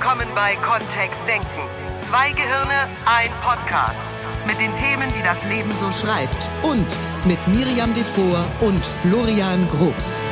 willkommen 0.00 0.28
bei 0.34 0.56
Kontext 0.56 1.18
Denken. 1.28 1.46
Zwei 2.08 2.32
Gehirne, 2.32 2.88
ein 3.04 3.28
Podcast. 3.42 3.98
Mit 4.46 4.58
den 4.58 4.74
Themen, 4.74 5.12
die 5.12 5.22
das 5.22 5.44
Leben 5.44 5.70
so 5.76 5.92
schreibt. 5.92 6.48
Und 6.62 6.96
mit 7.26 7.38
Miriam 7.48 7.92
Devor 7.92 8.46
und 8.62 8.82
Florian 8.82 9.68
Groß. 9.68 10.24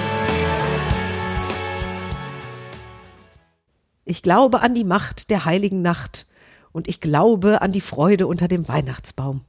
Ich 4.07 4.23
glaube 4.23 4.63
an 4.63 4.75
die 4.75 4.85
Macht 4.85 5.29
der 5.29 5.45
heiligen 5.45 5.83
Nacht 5.83 6.27
und 6.73 6.89
ich 6.89 7.03
glaube 7.03 7.61
an 7.61 7.71
die 7.71 7.83
Freude 7.83 8.27
unter 8.27 8.49
dem 8.49 8.69
Weihnachtsbaum. 8.69 9.43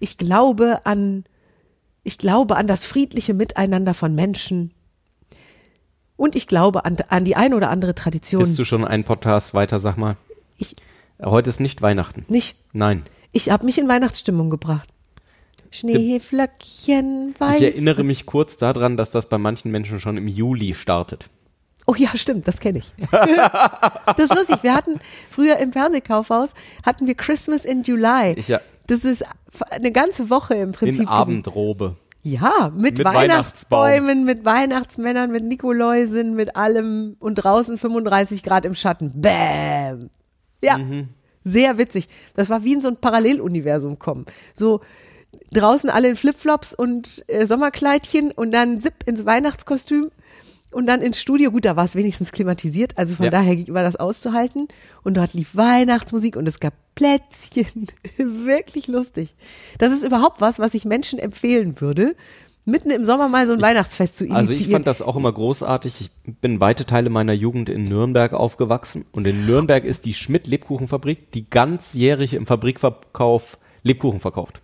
Ich 0.00 0.18
glaube 0.18 0.80
an 0.84 1.22
ich 2.02 2.18
glaube 2.18 2.56
an 2.56 2.66
das 2.66 2.84
friedliche 2.84 3.34
Miteinander 3.34 3.94
von 3.94 4.16
Menschen. 4.16 4.74
Und 6.22 6.36
ich 6.36 6.46
glaube 6.46 6.84
an, 6.84 6.96
an 7.08 7.24
die 7.24 7.34
ein 7.34 7.52
oder 7.52 7.68
andere 7.68 7.96
Tradition. 7.96 8.44
Bist 8.44 8.56
du 8.56 8.64
schon 8.64 8.84
einen 8.84 9.02
Podcast 9.02 9.54
weiter, 9.54 9.80
sag 9.80 9.96
mal? 9.96 10.16
Ich, 10.56 10.76
Heute 11.20 11.50
ist 11.50 11.58
nicht 11.58 11.82
Weihnachten. 11.82 12.24
nicht. 12.28 12.54
Nein. 12.72 13.02
Ich 13.32 13.50
habe 13.50 13.64
mich 13.64 13.76
in 13.76 13.88
Weihnachtsstimmung 13.88 14.48
gebracht. 14.48 14.88
Schneeflöckchen, 15.72 17.34
weiß. 17.36 17.56
Ich 17.56 17.64
erinnere 17.64 18.04
mich 18.04 18.24
kurz 18.24 18.56
daran, 18.56 18.96
dass 18.96 19.10
das 19.10 19.28
bei 19.28 19.36
manchen 19.36 19.72
Menschen 19.72 19.98
schon 19.98 20.16
im 20.16 20.28
Juli 20.28 20.74
startet. 20.74 21.28
Oh 21.86 21.96
ja, 21.96 22.16
stimmt, 22.16 22.46
das 22.46 22.60
kenne 22.60 22.78
ich. 22.78 22.92
das 23.10 24.30
ist 24.30 24.34
lustig. 24.36 24.58
Wir 24.62 24.76
hatten 24.76 25.00
früher 25.28 25.56
im 25.56 25.72
Fernsehkaufhaus 25.72 26.54
hatten 26.86 27.08
wir 27.08 27.16
Christmas 27.16 27.64
in 27.64 27.82
July. 27.82 28.34
Ich 28.36 28.46
ja 28.46 28.60
Das 28.86 29.04
ist 29.04 29.24
eine 29.70 29.90
ganze 29.90 30.30
Woche 30.30 30.54
im 30.54 30.70
Prinzip. 30.70 31.00
in 31.00 31.08
Abendrobe. 31.08 31.96
Ja, 32.24 32.70
mit, 32.74 32.98
Mit 32.98 33.04
Weihnachtsbäumen, 33.04 34.24
mit 34.24 34.44
Weihnachtsmännern, 34.44 35.32
mit 35.32 35.42
Nikoläusen, 35.44 36.34
mit 36.34 36.54
allem 36.54 37.16
und 37.18 37.34
draußen 37.36 37.78
35 37.78 38.44
Grad 38.44 38.64
im 38.64 38.76
Schatten. 38.76 39.20
Bäm. 39.20 40.10
Ja, 40.62 40.78
Mhm. 40.78 41.08
sehr 41.42 41.78
witzig. 41.78 42.08
Das 42.34 42.48
war 42.48 42.62
wie 42.62 42.74
in 42.74 42.80
so 42.80 42.88
ein 42.88 42.96
Paralleluniversum 42.96 43.98
kommen. 43.98 44.26
So 44.54 44.80
draußen 45.52 45.90
alle 45.90 46.08
in 46.08 46.16
Flipflops 46.16 46.74
und 46.74 47.24
äh, 47.26 47.44
Sommerkleidchen 47.46 48.30
und 48.30 48.52
dann 48.52 48.80
Zip 48.80 48.94
ins 49.06 49.26
Weihnachtskostüm 49.26 50.10
und 50.72 50.86
dann 50.86 51.02
ins 51.02 51.20
Studio. 51.20 51.50
Gut, 51.50 51.64
da 51.64 51.76
war 51.76 51.84
es 51.84 51.94
wenigstens 51.94 52.32
klimatisiert, 52.32 52.98
also 52.98 53.14
von 53.14 53.24
Ja. 53.26 53.30
daher 53.30 53.56
war 53.68 53.82
das 53.82 53.96
auszuhalten. 53.96 54.68
Und 55.02 55.16
dort 55.16 55.34
lief 55.34 55.54
Weihnachtsmusik 55.54 56.36
und 56.36 56.46
es 56.48 56.60
gab 56.60 56.74
Plätzchen. 56.94 57.86
Wirklich 58.16 58.86
lustig. 58.88 59.34
Das 59.78 59.92
ist 59.92 60.04
überhaupt 60.04 60.40
was, 60.40 60.58
was 60.58 60.74
ich 60.74 60.84
Menschen 60.84 61.18
empfehlen 61.18 61.80
würde, 61.80 62.14
mitten 62.64 62.90
im 62.90 63.04
Sommer 63.04 63.28
mal 63.28 63.46
so 63.46 63.52
ein 63.54 63.60
Weihnachtsfest 63.60 64.16
zu 64.16 64.24
initiieren. 64.24 64.48
Also 64.48 64.60
ich 64.64 64.70
fand 64.70 64.86
das 64.86 65.02
auch 65.02 65.16
immer 65.16 65.32
großartig. 65.32 66.00
Ich 66.00 66.10
bin 66.40 66.60
weite 66.60 66.84
Teile 66.86 67.10
meiner 67.10 67.32
Jugend 67.32 67.68
in 67.68 67.88
Nürnberg 67.88 68.32
aufgewachsen 68.34 69.04
und 69.12 69.26
in 69.26 69.46
Nürnberg 69.46 69.84
ist 69.84 70.04
die 70.04 70.14
Schmidt 70.14 70.46
Lebkuchenfabrik, 70.46 71.32
die 71.32 71.48
ganzjährig 71.50 72.34
im 72.34 72.46
Fabrikverkauf 72.46 73.58
Lebkuchen 73.82 74.20
verkauft. 74.20 74.60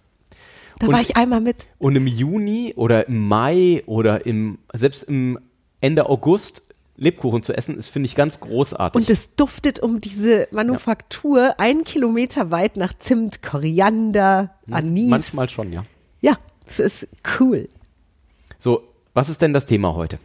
da 0.78 0.86
und- 0.86 0.92
war 0.92 1.00
ich 1.00 1.16
einmal 1.16 1.40
mit. 1.40 1.66
Und 1.78 1.96
im 1.96 2.06
Juni 2.06 2.72
oder 2.76 3.08
im 3.08 3.26
Mai 3.26 3.82
oder 3.86 4.26
im 4.26 4.58
selbst 4.72 5.02
im 5.02 5.40
Ende 5.80 6.08
August 6.08 6.62
Lebkuchen 6.98 7.44
zu 7.44 7.56
essen, 7.56 7.78
ist 7.78 7.90
finde 7.90 8.08
ich 8.08 8.16
ganz 8.16 8.40
großartig. 8.40 9.00
Und 9.00 9.08
es 9.08 9.34
duftet 9.36 9.78
um 9.78 10.00
diese 10.00 10.48
Manufaktur 10.50 11.58
einen 11.58 11.84
Kilometer 11.84 12.50
weit 12.50 12.76
nach 12.76 12.92
Zimt, 12.98 13.40
Koriander, 13.42 14.54
Anis. 14.70 15.08
Manchmal 15.08 15.48
schon, 15.48 15.72
ja. 15.72 15.84
Ja, 16.20 16.36
es 16.66 16.80
ist 16.80 17.08
cool. 17.38 17.68
So, 18.58 18.82
was 19.14 19.28
ist 19.28 19.40
denn 19.40 19.52
das 19.52 19.66
Thema 19.66 19.94
heute? 19.94 20.18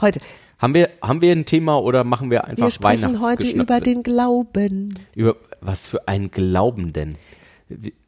Heute. 0.00 0.20
Haben 0.58 0.72
wir, 0.72 0.88
haben 1.02 1.20
wir 1.20 1.32
ein 1.32 1.44
Thema 1.44 1.78
oder 1.78 2.04
machen 2.04 2.30
wir 2.30 2.44
einfach 2.44 2.64
Wir 2.64 2.70
sprechen 2.70 3.20
heute 3.20 3.46
über 3.50 3.80
den 3.80 4.02
Glauben. 4.02 4.94
Über 5.14 5.36
was 5.60 5.86
für 5.86 6.08
ein 6.08 6.30
Glauben 6.30 6.94
denn? 6.94 7.16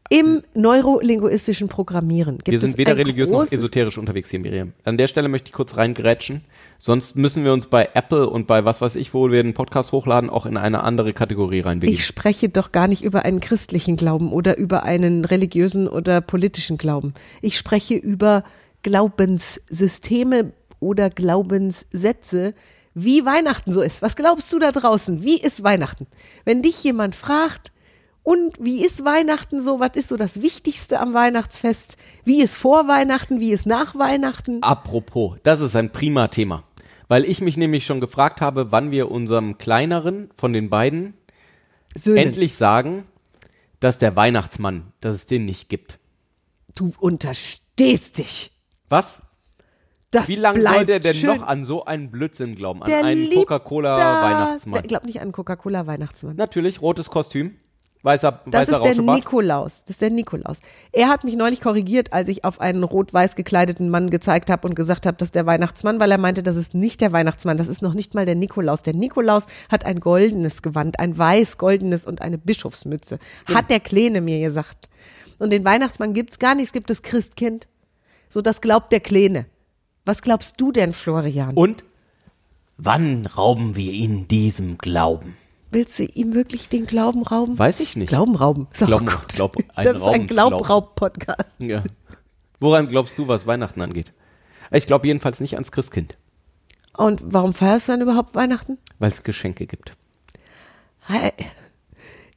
Im 0.08 0.42
neurolinguistischen 0.54 1.68
Programmieren 1.68 2.38
gibt 2.38 2.50
wir 2.52 2.60
sind 2.60 2.78
weder 2.78 2.96
religiös 2.96 3.28
noch 3.28 3.50
esoterisch 3.50 3.98
unterwegs 3.98 4.30
hier, 4.30 4.38
Miriam. 4.38 4.72
An 4.84 4.98
der 4.98 5.08
Stelle 5.08 5.28
möchte 5.28 5.48
ich 5.48 5.52
kurz 5.52 5.76
reingrätschen. 5.76 6.42
Sonst 6.78 7.16
müssen 7.16 7.44
wir 7.44 7.52
uns 7.52 7.66
bei 7.66 7.88
Apple 7.94 8.28
und 8.28 8.46
bei 8.46 8.64
was 8.64 8.80
weiß 8.80 8.96
ich, 8.96 9.14
wo 9.14 9.30
wir 9.30 9.42
den 9.42 9.54
Podcast 9.54 9.92
hochladen, 9.92 10.30
auch 10.30 10.46
in 10.46 10.56
eine 10.56 10.84
andere 10.84 11.12
Kategorie 11.12 11.60
reinbegeben. 11.60 11.98
Ich 11.98 12.06
spreche 12.06 12.48
doch 12.48 12.70
gar 12.70 12.86
nicht 12.86 13.02
über 13.02 13.24
einen 13.24 13.40
christlichen 13.40 13.96
Glauben 13.96 14.32
oder 14.32 14.56
über 14.58 14.84
einen 14.84 15.24
religiösen 15.24 15.88
oder 15.88 16.20
politischen 16.20 16.78
Glauben. 16.78 17.14
Ich 17.42 17.56
spreche 17.56 17.94
über 17.94 18.44
Glaubenssysteme 18.82 20.52
oder 20.78 21.10
Glaubenssätze, 21.10 22.54
wie 22.94 23.24
Weihnachten 23.24 23.72
so 23.72 23.82
ist. 23.82 24.02
Was 24.02 24.16
glaubst 24.16 24.52
du 24.52 24.58
da 24.58 24.70
draußen? 24.70 25.22
Wie 25.22 25.40
ist 25.40 25.64
Weihnachten? 25.64 26.06
Wenn 26.44 26.62
dich 26.62 26.82
jemand 26.84 27.14
fragt, 27.14 27.72
und 28.26 28.56
wie 28.58 28.84
ist 28.84 29.04
Weihnachten 29.04 29.62
so? 29.62 29.78
Was 29.78 29.92
ist 29.94 30.08
so 30.08 30.16
das 30.16 30.42
Wichtigste 30.42 30.98
am 30.98 31.14
Weihnachtsfest? 31.14 31.96
Wie 32.24 32.42
ist 32.42 32.56
vor 32.56 32.88
Weihnachten? 32.88 33.38
Wie 33.38 33.52
ist 33.52 33.66
nach 33.66 33.94
Weihnachten? 33.94 34.64
Apropos, 34.64 35.36
das 35.44 35.60
ist 35.60 35.76
ein 35.76 35.92
prima 35.92 36.26
Thema. 36.26 36.64
Weil 37.06 37.24
ich 37.24 37.40
mich 37.40 37.56
nämlich 37.56 37.86
schon 37.86 38.00
gefragt 38.00 38.40
habe, 38.40 38.72
wann 38.72 38.90
wir 38.90 39.12
unserem 39.12 39.58
kleineren 39.58 40.28
von 40.36 40.52
den 40.52 40.70
beiden 40.70 41.14
Söhnen. 41.94 42.16
endlich 42.18 42.56
sagen, 42.56 43.04
dass 43.78 43.98
der 43.98 44.16
Weihnachtsmann, 44.16 44.92
dass 45.00 45.14
es 45.14 45.26
den 45.26 45.44
nicht 45.44 45.68
gibt. 45.68 46.00
Du 46.74 46.92
unterstehst 46.98 48.18
dich. 48.18 48.50
Was? 48.88 49.22
Das 50.10 50.26
Wie 50.26 50.34
lange 50.34 50.62
soll 50.62 50.84
der 50.84 50.98
denn 50.98 51.14
schön. 51.14 51.28
noch 51.28 51.46
an 51.46 51.64
so 51.64 51.84
einen 51.84 52.10
Blödsinn 52.10 52.56
glauben? 52.56 52.82
An 52.82 52.90
Der 52.90 53.04
einen 53.04 53.30
Coca-Cola-Weihnachtsmann? 53.32 54.80
Ich 54.82 54.88
glaube 54.88 55.06
nicht 55.06 55.18
an 55.18 55.26
einen 55.26 55.32
Coca-Cola-Weihnachtsmann. 55.32 56.34
Natürlich, 56.34 56.82
rotes 56.82 57.08
Kostüm, 57.08 57.54
weißer, 58.06 58.40
Das 58.46 58.68
weißer 58.68 58.86
ist 58.86 58.96
der. 58.96 59.14
Nikolaus. 59.14 59.82
Das 59.84 59.90
ist 59.96 60.00
der 60.00 60.10
Nikolaus. 60.10 60.60
Er 60.92 61.08
hat 61.08 61.24
mich 61.24 61.36
neulich 61.36 61.60
korrigiert, 61.60 62.12
als 62.12 62.28
ich 62.28 62.44
auf 62.44 62.60
einen 62.60 62.84
rot-weiß 62.84 63.36
gekleideten 63.36 63.90
Mann 63.90 64.08
gezeigt 64.08 64.48
habe 64.48 64.66
und 64.66 64.74
gesagt 64.74 65.04
habe, 65.04 65.18
das 65.18 65.28
ist 65.28 65.34
der 65.34 65.44
Weihnachtsmann, 65.44 66.00
weil 66.00 66.10
er 66.10 66.18
meinte, 66.18 66.42
das 66.42 66.56
ist 66.56 66.72
nicht 66.72 67.02
der 67.02 67.12
Weihnachtsmann, 67.12 67.58
das 67.58 67.68
ist 67.68 67.82
noch 67.82 67.92
nicht 67.92 68.14
mal 68.14 68.24
der 68.24 68.36
Nikolaus. 68.36 68.82
Der 68.82 68.94
Nikolaus 68.94 69.46
hat 69.68 69.84
ein 69.84 70.00
goldenes 70.00 70.62
Gewand, 70.62 70.98
ein 70.98 71.18
weiß-goldenes 71.18 72.06
und 72.06 72.22
eine 72.22 72.38
Bischofsmütze. 72.38 73.18
Hat 73.52 73.68
der 73.68 73.80
Kleine 73.80 74.22
mir 74.22 74.40
gesagt. 74.40 74.88
Und 75.38 75.50
den 75.50 75.64
Weihnachtsmann 75.64 76.14
gibt's 76.14 76.38
gar 76.38 76.54
nicht, 76.54 76.66
es 76.66 76.72
gibt 76.72 76.88
das 76.88 77.02
Christkind. 77.02 77.68
So, 78.28 78.40
das 78.40 78.60
glaubt 78.60 78.92
der 78.92 79.00
Kleine. 79.00 79.46
Was 80.04 80.22
glaubst 80.22 80.60
du 80.60 80.72
denn, 80.72 80.92
Florian? 80.92 81.54
Und 81.54 81.84
wann 82.78 83.26
rauben 83.26 83.74
wir 83.76 83.92
ihn 83.92 84.28
diesem 84.28 84.78
Glauben? 84.78 85.36
Willst 85.76 85.98
du 85.98 86.04
ihm 86.04 86.32
wirklich 86.34 86.70
den 86.70 86.86
Glauben 86.86 87.22
rauben? 87.22 87.58
Weiß 87.58 87.80
ich 87.80 87.96
nicht. 87.96 88.08
Glauben 88.08 88.34
rauben. 88.34 88.66
Ist 88.72 88.86
Glauben- 88.86 89.04
gut. 89.04 89.28
Glaub- 89.28 89.58
ein 89.74 89.84
das 89.84 89.96
ist 89.98 90.02
ein. 90.04 90.26
Glaubraub-Podcast. 90.26 91.60
Ja. 91.60 91.82
Woran 92.60 92.86
glaubst 92.86 93.18
du, 93.18 93.28
was 93.28 93.46
Weihnachten 93.46 93.82
angeht? 93.82 94.14
Ich 94.70 94.86
glaube 94.86 95.06
jedenfalls 95.06 95.38
nicht 95.38 95.52
ans 95.52 95.70
Christkind, 95.72 96.16
Und 96.96 97.20
warum 97.26 97.52
feierst 97.52 97.88
du 97.88 97.92
dann 97.92 98.00
überhaupt 98.00 98.34
Weihnachten? 98.34 98.78
weil 99.00 99.10
es 99.10 99.22
Geschenke 99.22 99.66
gibt. 99.66 99.92
Hi. 101.10 101.30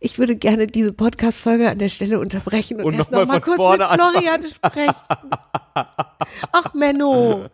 Ich 0.01 0.19
würde 0.19 0.35
gerne 0.35 0.67
diese 0.67 0.91
Podcast-Folge 0.91 1.69
an 1.69 1.77
der 1.79 1.87
Stelle 1.87 2.19
unterbrechen 2.19 2.79
und, 2.79 2.87
Und 2.87 2.93
erst 2.95 3.11
noch 3.13 3.25
noch 3.25 3.35
kurz 3.41 3.47
mit 3.47 3.55
vorne 3.55 3.87
anfangen. 3.87 4.11
Florian 4.21 4.43
sprechen. 4.47 4.95
Ach, 6.51 6.73
Menno. 6.73 7.45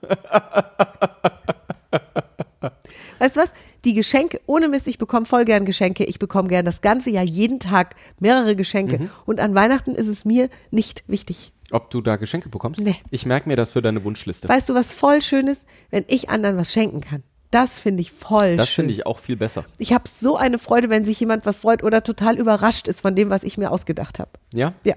Weißt 3.19 3.35
du 3.35 3.39
was? 3.41 3.53
Die 3.85 3.93
Geschenke, 3.93 4.41
ohne 4.47 4.67
Mist, 4.67 4.87
ich 4.87 4.97
bekomme 4.97 5.27
voll 5.27 5.45
gern 5.45 5.63
Geschenke. 5.63 6.05
Ich 6.05 6.17
bekomme 6.17 6.49
gern 6.49 6.65
das 6.65 6.81
ganze 6.81 7.11
Jahr 7.11 7.23
jeden 7.23 7.59
Tag 7.59 7.95
mehrere 8.19 8.55
Geschenke. 8.55 8.99
Mhm. 8.99 9.09
Und 9.25 9.39
an 9.39 9.53
Weihnachten 9.53 9.93
ist 9.93 10.07
es 10.07 10.25
mir 10.25 10.49
nicht 10.71 11.03
wichtig. 11.07 11.53
Ob 11.71 11.89
du 11.91 12.01
da 12.01 12.15
Geschenke 12.15 12.49
bekommst? 12.49 12.79
Nee. 12.79 12.95
Ich 13.11 13.25
merke 13.25 13.47
mir 13.47 13.55
das 13.55 13.71
für 13.71 13.81
deine 13.81 14.03
Wunschliste. 14.03 14.49
Weißt 14.49 14.69
du, 14.69 14.73
was 14.73 14.91
voll 14.91 15.21
schön 15.21 15.47
ist? 15.47 15.65
Wenn 15.91 16.03
ich 16.07 16.29
anderen 16.29 16.57
was 16.57 16.73
schenken 16.73 17.01
kann. 17.01 17.23
Das 17.51 17.79
finde 17.79 18.01
ich 18.01 18.11
voll 18.11 18.57
das 18.57 18.69
schön. 18.69 18.83
finde 18.83 18.93
ich 18.93 19.05
auch 19.05 19.19
viel 19.19 19.35
besser. 19.35 19.65
Ich 19.77 19.93
habe 19.93 20.03
so 20.09 20.35
eine 20.35 20.59
Freude, 20.59 20.89
wenn 20.89 21.05
sich 21.05 21.19
jemand 21.19 21.45
was 21.45 21.59
freut 21.59 21.83
oder 21.83 22.03
total 22.03 22.37
überrascht 22.37 22.87
ist 22.87 23.01
von 23.01 23.15
dem, 23.15 23.29
was 23.29 23.43
ich 23.43 23.57
mir 23.57 23.71
ausgedacht 23.71 24.19
habe. 24.19 24.31
Ja? 24.53 24.73
Ja. 24.83 24.95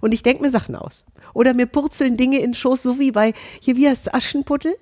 Und 0.00 0.12
ich 0.12 0.22
denke 0.22 0.42
mir 0.42 0.50
Sachen 0.50 0.76
aus. 0.76 1.06
Oder 1.34 1.54
mir 1.54 1.66
purzeln 1.66 2.16
Dinge 2.16 2.38
in 2.38 2.50
den 2.50 2.54
Schoß, 2.54 2.82
so 2.82 2.98
wie 2.98 3.12
bei, 3.12 3.32
hier, 3.60 3.76
wie 3.76 3.88
heißt 3.88 4.12
Aschenputtel? 4.12 4.74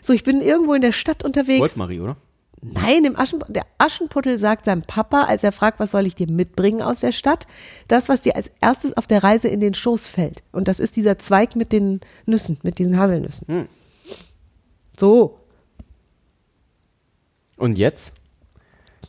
So, 0.00 0.12
ich 0.12 0.24
bin 0.24 0.40
irgendwo 0.40 0.74
in 0.74 0.82
der 0.82 0.92
Stadt 0.92 1.24
unterwegs. 1.24 1.60
Goldmarie, 1.60 2.00
oder? 2.00 2.16
Nein, 2.64 3.04
im 3.04 3.16
Aschen, 3.16 3.40
der 3.48 3.66
Aschenputtel 3.78 4.38
sagt 4.38 4.66
seinem 4.66 4.82
Papa, 4.82 5.24
als 5.24 5.42
er 5.42 5.50
fragt, 5.50 5.80
was 5.80 5.90
soll 5.90 6.06
ich 6.06 6.14
dir 6.14 6.30
mitbringen 6.30 6.80
aus 6.80 7.00
der 7.00 7.10
Stadt, 7.10 7.48
das, 7.88 8.08
was 8.08 8.22
dir 8.22 8.36
als 8.36 8.52
erstes 8.60 8.96
auf 8.96 9.08
der 9.08 9.24
Reise 9.24 9.48
in 9.48 9.58
den 9.58 9.74
Schoß 9.74 10.06
fällt. 10.06 10.44
Und 10.52 10.68
das 10.68 10.78
ist 10.78 10.94
dieser 10.94 11.18
Zweig 11.18 11.56
mit 11.56 11.72
den 11.72 12.00
Nüssen, 12.24 12.58
mit 12.62 12.78
diesen 12.78 12.96
Haselnüssen. 12.96 13.68
So. 14.96 15.40
Und 17.56 17.78
jetzt? 17.78 18.14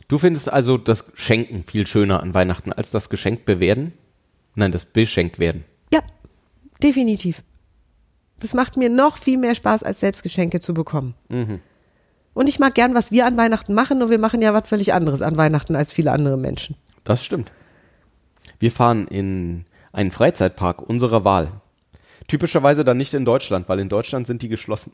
Du 0.08 0.18
findest 0.18 0.52
also 0.52 0.76
das 0.76 1.12
Schenken 1.14 1.62
viel 1.64 1.86
schöner 1.86 2.24
an 2.24 2.34
Weihnachten 2.34 2.72
als 2.72 2.90
das 2.90 3.08
geschenkt 3.08 3.44
bewerden? 3.44 3.92
Nein, 4.56 4.72
das 4.72 4.84
beschenkt 4.84 5.38
werden. 5.38 5.64
Ja, 5.92 6.00
definitiv. 6.82 7.44
Das 8.40 8.52
macht 8.52 8.76
mir 8.76 8.90
noch 8.90 9.16
viel 9.16 9.38
mehr 9.38 9.54
Spaß, 9.54 9.84
als 9.84 10.00
selbst 10.00 10.24
Geschenke 10.24 10.58
zu 10.58 10.74
bekommen. 10.74 11.14
Und 12.34 12.48
ich 12.48 12.58
mag 12.58 12.74
gern, 12.74 12.94
was 12.94 13.12
wir 13.12 13.26
an 13.26 13.36
Weihnachten 13.36 13.74
machen, 13.74 13.98
nur 13.98 14.10
wir 14.10 14.18
machen 14.18 14.42
ja 14.42 14.52
was 14.52 14.68
völlig 14.68 14.92
anderes 14.92 15.22
an 15.22 15.36
Weihnachten 15.36 15.76
als 15.76 15.92
viele 15.92 16.12
andere 16.12 16.36
Menschen. 16.36 16.76
Das 17.04 17.24
stimmt. 17.24 17.50
Wir 18.58 18.72
fahren 18.72 19.06
in 19.08 19.64
einen 19.92 20.10
Freizeitpark 20.10 20.82
unserer 20.82 21.24
Wahl. 21.24 21.52
Typischerweise 22.26 22.84
dann 22.84 22.96
nicht 22.96 23.14
in 23.14 23.24
Deutschland, 23.24 23.68
weil 23.68 23.78
in 23.78 23.88
Deutschland 23.88 24.26
sind 24.26 24.42
die 24.42 24.48
geschlossen. 24.48 24.92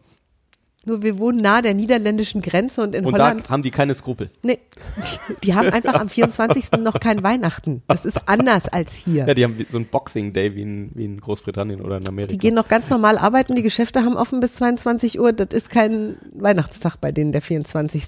Nur 0.87 1.03
wir 1.03 1.19
wohnen 1.19 1.39
nahe 1.43 1.61
der 1.61 1.75
niederländischen 1.75 2.41
Grenze 2.41 2.83
und 2.83 2.95
in 2.95 3.05
Und 3.05 3.13
Holland. 3.13 3.47
da 3.49 3.53
haben 3.53 3.63
die 3.63 3.71
keine 3.71 3.95
Skrupel. 3.95 4.31
nee, 4.43 4.59
die, 4.97 5.35
die 5.45 5.55
haben 5.55 5.69
einfach 5.69 5.93
am 5.95 6.09
24. 6.09 6.73
noch 6.81 6.99
kein 7.01 7.23
Weihnachten. 7.23 7.83
Das 7.87 8.07
ist 8.07 8.27
anders 8.27 8.67
als 8.67 8.95
hier. 8.95 9.27
Ja, 9.27 9.35
die 9.35 9.45
haben 9.45 9.57
so 9.71 9.77
ein 9.79 9.85
Boxing 9.87 10.33
Day 10.33 10.55
wie 10.55 10.63
in, 10.63 10.91
wie 10.95 11.05
in 11.05 11.21
Großbritannien 11.21 11.83
oder 11.83 11.99
in 11.99 12.09
Amerika. 12.09 12.33
Die 12.33 12.39
gehen 12.39 12.55
noch 12.55 12.67
ganz 12.69 12.89
normal 12.89 13.19
arbeiten, 13.19 13.55
die 13.57 13.63
Geschäfte 13.63 14.01
haben 14.05 14.17
offen 14.17 14.41
bis 14.41 14.55
22 14.55 15.21
Uhr. 15.21 15.35
Das 15.35 15.49
ist 15.53 15.69
kein 15.69 16.17
Weihnachtstag 16.33 16.97
bei 16.99 17.13
denen, 17.13 17.33
der 17.33 17.43
24. 17.43 18.05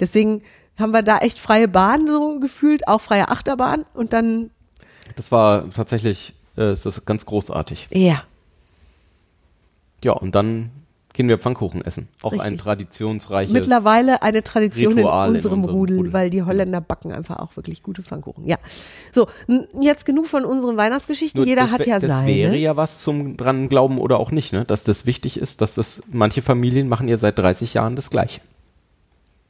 Deswegen 0.00 0.42
haben 0.76 0.90
wir 0.92 1.02
da 1.02 1.18
echt 1.18 1.38
freie 1.38 1.68
Bahn 1.68 2.08
so 2.08 2.40
gefühlt, 2.40 2.88
auch 2.88 3.00
freie 3.00 3.28
Achterbahn 3.28 3.84
und 3.94 4.12
dann, 4.12 4.50
das 5.14 5.30
war 5.30 5.70
tatsächlich, 5.70 6.34
äh, 6.56 6.72
ist 6.72 6.84
das 6.84 7.04
ganz 7.04 7.24
großartig. 7.26 7.86
ja, 7.92 8.22
Ja, 10.04 10.12
und 10.12 10.34
dann 10.34 10.70
gehen 11.18 11.28
wir 11.28 11.36
Pfannkuchen 11.38 11.82
essen. 11.84 12.06
Auch 12.22 12.32
ein 12.32 12.40
Richtig. 12.40 12.60
traditionsreiches. 12.60 13.52
mittlerweile 13.52 14.22
eine 14.22 14.44
Tradition 14.44 14.92
Ritual 14.94 15.24
in 15.26 15.30
in 15.30 15.36
unserem, 15.36 15.58
unserem 15.58 15.74
Rudel, 15.74 15.96
Rudel. 15.98 16.12
weil 16.12 16.30
die 16.30 16.44
Holländer 16.44 16.80
backen 16.80 17.12
einfach 17.12 17.40
auch 17.40 17.56
wirklich 17.56 17.82
gute 17.82 18.04
Pfannkuchen. 18.04 18.46
Ja, 18.46 18.56
so, 19.12 19.26
jetzt 19.80 20.06
genug 20.06 20.28
von 20.28 20.44
unseren 20.44 20.76
Weihnachtsgeschichten. 20.76 21.40
Nur 21.40 21.46
Jeder 21.48 21.62
das 21.62 21.72
hat 21.72 21.86
ja 21.86 21.98
Das 21.98 22.08
seine. 22.08 22.28
wäre 22.28 22.56
ja 22.56 22.76
was 22.76 23.00
zum 23.02 23.36
dran 23.36 23.68
glauben 23.68 23.98
oder 23.98 24.20
auch 24.20 24.30
nicht, 24.30 24.52
ne? 24.52 24.64
Dass 24.64 24.84
das 24.84 25.06
wichtig 25.06 25.38
ist, 25.40 25.60
dass 25.60 25.74
das 25.74 26.00
manche 26.06 26.40
Familien 26.40 26.88
machen 26.88 27.08
ja 27.08 27.18
seit 27.18 27.36
30 27.36 27.74
Jahren 27.74 27.96
das 27.96 28.10
Gleiche. 28.10 28.40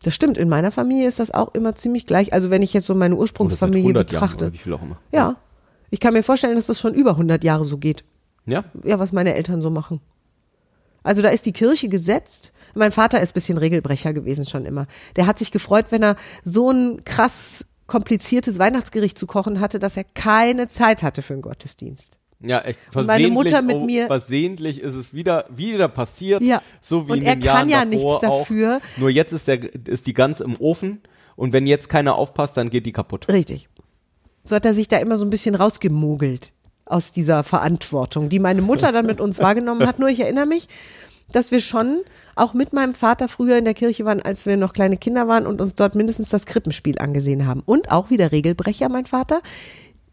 Das 0.02 0.14
stimmt, 0.14 0.38
in 0.38 0.48
meiner 0.48 0.70
Familie 0.72 1.06
ist 1.06 1.20
das 1.20 1.30
auch 1.32 1.54
immer 1.54 1.74
ziemlich 1.74 2.06
gleich. 2.06 2.32
Also 2.32 2.48
wenn 2.48 2.62
ich 2.62 2.72
jetzt 2.72 2.86
so 2.86 2.94
meine 2.94 3.14
seit 3.14 3.20
Ursprungsfamilie 3.20 3.80
100 3.82 4.10
Jahren 4.12 4.22
betrachte. 4.22 4.44
oder 4.46 4.54
wie 4.54 4.58
viel 4.58 4.72
auch 4.72 4.82
immer. 4.82 4.96
Ja, 5.12 5.36
ich 5.90 6.00
kann 6.00 6.14
mir 6.14 6.22
vorstellen, 6.22 6.56
dass 6.56 6.66
das 6.66 6.80
schon 6.80 6.94
über 6.94 7.10
100 7.10 7.44
Jahre 7.44 7.64
so 7.66 7.76
geht. 7.76 8.04
Ja? 8.46 8.64
ja, 8.84 8.98
was 8.98 9.12
meine 9.12 9.34
Eltern 9.34 9.60
so 9.60 9.68
machen. 9.70 10.00
Also 11.08 11.22
da 11.22 11.30
ist 11.30 11.46
die 11.46 11.52
Kirche 11.52 11.88
gesetzt. 11.88 12.52
Mein 12.74 12.92
Vater 12.92 13.20
ist 13.20 13.30
ein 13.30 13.34
bisschen 13.34 13.56
Regelbrecher 13.58 14.12
gewesen 14.12 14.44
schon 14.46 14.66
immer. 14.66 14.86
Der 15.16 15.26
hat 15.26 15.38
sich 15.38 15.50
gefreut, 15.50 15.86
wenn 15.90 16.02
er 16.02 16.16
so 16.44 16.70
ein 16.70 17.02
krass 17.04 17.64
kompliziertes 17.86 18.58
Weihnachtsgericht 18.58 19.18
zu 19.18 19.26
kochen 19.26 19.58
hatte, 19.60 19.78
dass 19.78 19.96
er 19.96 20.04
keine 20.04 20.68
Zeit 20.68 21.02
hatte 21.02 21.22
für 21.22 21.32
einen 21.32 21.40
Gottesdienst. 21.42 22.18
Ja, 22.40 22.60
echt. 22.60 22.78
Und 22.94 23.06
meine 23.06 23.24
Versehentlich, 23.24 23.32
Mutter 23.32 23.62
mit 23.62 23.86
mir- 23.86 24.06
Versehentlich 24.06 24.80
ist 24.82 24.94
es 24.94 25.14
wieder, 25.14 25.46
wieder 25.48 25.88
passiert. 25.88 26.42
Ja. 26.42 26.60
So 26.82 27.08
wie 27.08 27.12
Und 27.12 27.18
in 27.18 27.24
er 27.24 27.36
den 27.36 27.42
kann 27.44 27.68
Jahren 27.68 27.90
ja 27.90 27.90
davor 27.90 28.20
nichts 28.20 28.20
dafür. 28.20 28.76
Auch. 28.76 28.98
Nur 29.00 29.10
jetzt 29.10 29.32
ist, 29.32 29.48
der, 29.48 29.60
ist 29.88 30.06
die 30.06 30.14
Gans 30.14 30.40
im 30.40 30.56
Ofen 30.60 31.00
und 31.36 31.52
wenn 31.54 31.66
jetzt 31.66 31.88
keiner 31.88 32.16
aufpasst, 32.16 32.56
dann 32.58 32.68
geht 32.68 32.84
die 32.84 32.92
kaputt. 32.92 33.26
Richtig. 33.28 33.68
So 34.44 34.54
hat 34.54 34.66
er 34.66 34.74
sich 34.74 34.88
da 34.88 34.98
immer 34.98 35.16
so 35.16 35.24
ein 35.24 35.30
bisschen 35.30 35.54
rausgemogelt 35.54 36.52
aus 36.88 37.12
dieser 37.12 37.42
Verantwortung, 37.42 38.28
die 38.28 38.38
meine 38.38 38.62
Mutter 38.62 38.92
dann 38.92 39.06
mit 39.06 39.20
uns 39.20 39.38
wahrgenommen 39.40 39.86
hat. 39.86 39.98
Nur 39.98 40.08
ich 40.08 40.20
erinnere 40.20 40.46
mich, 40.46 40.68
dass 41.32 41.50
wir 41.50 41.60
schon 41.60 42.00
auch 42.36 42.54
mit 42.54 42.72
meinem 42.72 42.94
Vater 42.94 43.28
früher 43.28 43.58
in 43.58 43.64
der 43.64 43.74
Kirche 43.74 44.04
waren, 44.04 44.22
als 44.22 44.46
wir 44.46 44.56
noch 44.56 44.72
kleine 44.72 44.96
Kinder 44.96 45.28
waren 45.28 45.46
und 45.46 45.60
uns 45.60 45.74
dort 45.74 45.94
mindestens 45.94 46.28
das 46.30 46.46
Krippenspiel 46.46 46.98
angesehen 46.98 47.46
haben. 47.46 47.62
Und 47.64 47.90
auch 47.90 48.10
wieder 48.10 48.32
Regelbrecher, 48.32 48.88
mein 48.88 49.06
Vater. 49.06 49.42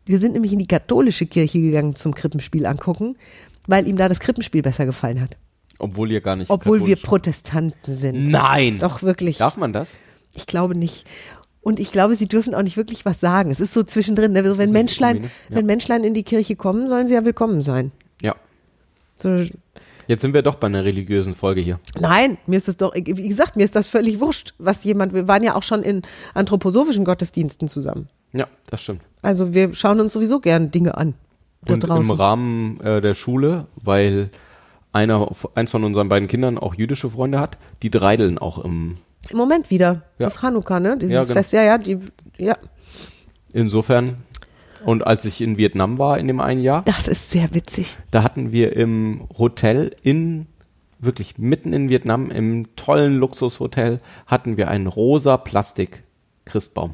Wir 0.06 0.19
sind 0.19 0.33
nämlich 0.33 0.54
in 0.54 0.60
die 0.60 0.68
katholische 0.68 1.25
Kirche 1.25 1.60
gegangen 1.62 1.95
zum 1.95 2.13
Krippenspiel 2.13 2.66
angucken, 2.66 3.16
weil 3.68 3.88
ihm 3.88 3.98
da 3.98 4.07
das 4.07 4.19
Krippenspiel 4.19 4.62
besser 4.62 4.86
gefallen 4.86 5.21
hat. 5.21 5.38
Obwohl 5.80 6.12
ihr 6.12 6.21
gar 6.21 6.36
nicht 6.36 6.50
Obwohl 6.50 6.86
wir 6.86 6.95
Protestanten 6.95 7.94
sind. 7.94 8.30
Nein! 8.30 8.80
Doch 8.80 9.04
wirklich. 9.04 9.38
Darf 9.38 9.57
man 9.57 9.74
das? 9.74 9.98
Ich 10.36 10.48
glaube 10.48 10.75
nicht. 10.75 11.06
Und 11.65 11.79
ich 11.79 11.91
glaube, 11.91 12.13
sie 12.13 12.27
dürfen 12.27 12.53
auch 12.53 12.62
nicht 12.62 12.77
wirklich 12.77 13.06
was 13.06 13.19
sagen. 13.19 13.50
Es 13.50 13.59
ist 13.59 13.73
so 13.73 13.81
zwischendrin. 13.81 14.33
Ne? 14.33 14.39
Also 14.44 14.59
wenn, 14.59 14.69
so 14.69 14.73
Menschlein, 14.73 15.15
irgendwie, 15.15 15.29
ne? 15.29 15.50
Ja. 15.50 15.57
wenn 15.57 15.65
Menschlein 15.65 16.03
in 16.03 16.13
die 16.13 16.21
Kirche 16.21 16.56
kommen, 16.56 16.88
sollen 16.88 17.07
sie 17.07 17.15
ja 17.15 17.25
willkommen 17.25 17.63
sein. 17.63 17.91
Ja. 18.21 18.35
So, 19.17 19.35
Jetzt 20.06 20.21
sind 20.21 20.35
wir 20.35 20.44
doch 20.44 20.56
bei 20.56 20.67
einer 20.67 20.85
religiösen 20.85 21.33
Folge 21.33 21.62
hier. 21.62 21.79
nein, 22.00 22.38
mir 22.45 22.57
ist 22.57 22.67
es 22.67 22.77
doch, 22.77 22.94
wie 22.94 23.27
gesagt, 23.27 23.56
mir 23.56 23.63
ist 23.63 23.75
das 23.75 23.88
völlig 23.88 24.19
wurscht, 24.19 24.53
was 24.59 24.83
jemand, 24.83 25.15
wir 25.15 25.27
waren 25.27 25.41
ja 25.41 25.56
auch 25.56 25.63
schon 25.63 25.81
in 25.81 26.03
anthroposophischen 26.35 27.03
Gottesdiensten 27.03 27.68
zusammen. 27.68 28.09
Ja, 28.31 28.45
das 28.68 28.83
stimmt. 28.83 29.01
Also 29.23 29.56
wir 29.56 29.73
schauen 29.73 30.00
uns 30.00 30.13
sowieso 30.13 30.39
gern 30.39 30.69
Dinge 30.69 30.95
an. 30.95 31.15
Und 31.68 31.73
im 31.73 31.79
draußen. 31.79 32.11
Rahmen 32.11 32.79
äh, 32.81 33.01
der 33.01 33.15
Schule, 33.15 33.65
weil 33.75 34.29
einer, 34.91 35.27
eins 35.56 35.71
von 35.71 35.83
unseren 35.83 36.09
beiden 36.09 36.27
Kindern 36.27 36.59
auch 36.59 36.75
jüdische 36.75 37.09
Freunde 37.09 37.39
hat, 37.39 37.57
die 37.81 37.89
dreideln 37.89 38.38
auch 38.38 38.63
im. 38.63 38.97
Im 39.30 39.38
Moment 39.38 39.69
wieder. 39.69 40.04
Ja. 40.19 40.25
Das 40.27 40.39
Chanukka, 40.42 40.80
ne? 40.80 40.98
Dieses 40.98 41.13
Ja, 41.13 41.22
genau. 41.24 41.33
Fest, 41.33 41.54
ja, 41.54 41.63
ja, 41.63 41.77
die, 41.77 42.00
ja. 42.38 42.57
Insofern. 43.54 44.18
Und 44.86 45.06
als 45.07 45.25
ich 45.25 45.42
in 45.42 45.57
Vietnam 45.57 45.98
war 45.98 46.19
in 46.19 46.27
dem 46.27 46.39
einen 46.39 46.62
Jahr, 46.62 46.83
Das 46.86 47.07
ist 47.07 47.31
sehr 47.31 47.54
witzig. 47.56 47.98
da 48.12 48.22
hatten 48.24 48.51
wir 48.51 48.75
im 48.75 49.27
Hotel 49.38 49.95
in, 50.04 50.45
wirklich 51.00 51.38
mitten 51.39 51.74
in 51.74 51.89
Vietnam, 51.89 52.30
im 52.30 52.75
tollen 52.75 53.16
Luxushotel, 53.16 54.00
hatten 54.27 54.57
wir 54.57 54.68
einen 54.69 54.86
rosa 54.88 55.38
Plastik-Christbaum. 55.38 56.94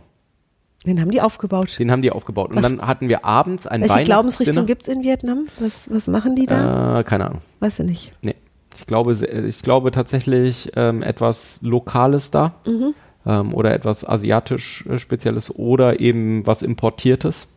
Den 0.86 1.00
haben 1.02 1.12
die 1.12 1.22
aufgebaut. 1.22 1.78
Den 1.80 1.92
haben 1.92 2.02
die 2.02 2.12
aufgebaut. 2.12 2.50
Und 2.52 2.56
Was- 2.56 2.64
dann 2.64 2.82
hatten 2.82 3.08
wir 3.10 3.24
abends 3.26 3.68
ein 3.68 3.82
Welche 3.82 4.04
Glaubensrichtung 4.04 4.56
Weihnachtsdinner. 4.56 4.66
gibt's 4.66 4.88
in 4.88 5.04
Vietnam? 5.04 5.46
Was, 5.60 5.90
was 5.92 6.08
machen 6.08 6.36
die 6.36 6.46
da? 6.48 7.00
Äh, 7.00 7.04
keine 7.04 7.26
Ahnung. 7.28 7.42
Weißt 7.60 7.80
du 7.80 7.84
nicht. 7.84 8.14
Nee. 8.24 8.36
Ich 8.82 8.88
glaube, 8.88 9.14
se- 9.16 9.28
ich 9.28 9.62
glaube 9.62 9.92
tatsächlich 9.92 10.72
ähm, 10.76 11.04
etwas 11.04 11.60
Lokales 11.62 12.32
da 12.32 12.56
Mhm. 12.66 12.94
ähm, 13.28 13.54
oder 13.54 13.74
etwas 13.74 14.04
asiatisch 14.08 14.86
äh, 14.88 14.98
Spezielles 14.98 15.54
oder 15.56 16.00
eben 16.00 16.46
was 16.48 16.64
Importiertes. 16.64 17.48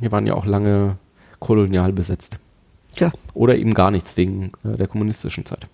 Wir 0.00 0.12
waren 0.12 0.26
ja 0.26 0.34
auch 0.34 0.44
lange 0.44 0.96
kolonial 1.38 1.92
besetzt. 1.94 2.36
Tja. 2.94 3.10
Oder 3.32 3.56
eben 3.56 3.72
gar 3.72 3.90
nichts 3.90 4.16
wegen 4.18 4.52
äh, 4.64 4.76
der 4.76 4.86
kommunistischen 4.86 5.46
Zeit. 5.46 5.66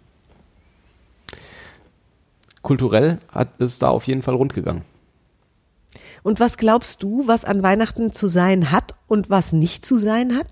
Kulturell 2.63 3.19
hat 3.33 3.61
es 3.61 3.79
da 3.81 3.89
auf 3.89 4.07
jeden 4.07 4.23
Fall 4.23 4.35
rund 4.35 4.55
gegangen. 4.55 4.83
Und 6.23 6.39
was 6.41 6.57
glaubst 6.59 7.03
du, 7.03 7.27
was 7.27 7.45
an 7.45 7.63
Weihnachten 7.63 8.13
zu 8.13 8.29
sein 8.29 8.71
hat 8.71 8.95
und 9.09 9.31
was 9.31 9.53
nicht 9.53 9.85
zu 9.85 9.99
sein 9.99 10.37
hat? 10.37 10.47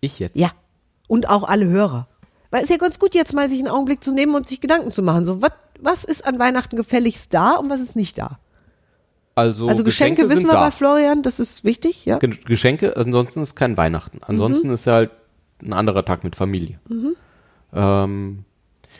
Ich 0.00 0.18
jetzt. 0.18 0.36
Ja. 0.36 0.50
Und 1.08 1.28
auch 1.28 1.44
alle 1.44 1.66
Hörer. 1.66 2.08
Weil 2.52 2.58
es 2.62 2.64
ist 2.64 2.70
ja 2.70 2.76
ganz 2.76 2.98
gut, 3.00 3.14
jetzt 3.16 3.32
mal 3.34 3.48
sich 3.48 3.58
einen 3.58 3.68
Augenblick 3.68 4.04
zu 4.04 4.12
nehmen 4.12 4.34
und 4.36 4.46
sich 4.48 4.60
Gedanken 4.60 4.92
zu 4.92 5.02
machen. 5.02 5.24
So, 5.24 5.42
was, 5.42 5.50
was 5.80 6.04
ist 6.04 6.24
an 6.24 6.38
Weihnachten 6.38 6.76
gefälligst 6.76 7.34
da 7.34 7.56
und 7.56 7.68
was 7.70 7.80
ist 7.80 7.96
nicht 7.96 8.18
da? 8.18 8.38
Also, 9.34 9.66
Also 9.68 9.82
Geschenke, 9.82 10.28
wissen 10.28 10.40
sind 10.40 10.48
wir 10.48 10.52
da. 10.54 10.66
bei 10.66 10.70
Florian, 10.70 11.22
das 11.22 11.40
ist 11.40 11.64
wichtig, 11.64 12.04
ja? 12.04 12.18
Ge- 12.18 12.36
Geschenke, 12.44 12.96
ansonsten 12.96 13.40
ist 13.40 13.56
kein 13.56 13.76
Weihnachten. 13.78 14.18
Ansonsten 14.26 14.68
Mhm. 14.68 14.74
ist 14.74 14.84
ja 14.84 14.92
halt 14.92 15.10
ein 15.62 15.72
anderer 15.72 16.04
Tag 16.04 16.22
mit 16.22 16.36
Familie. 16.36 16.78
Ähm, 17.72 18.44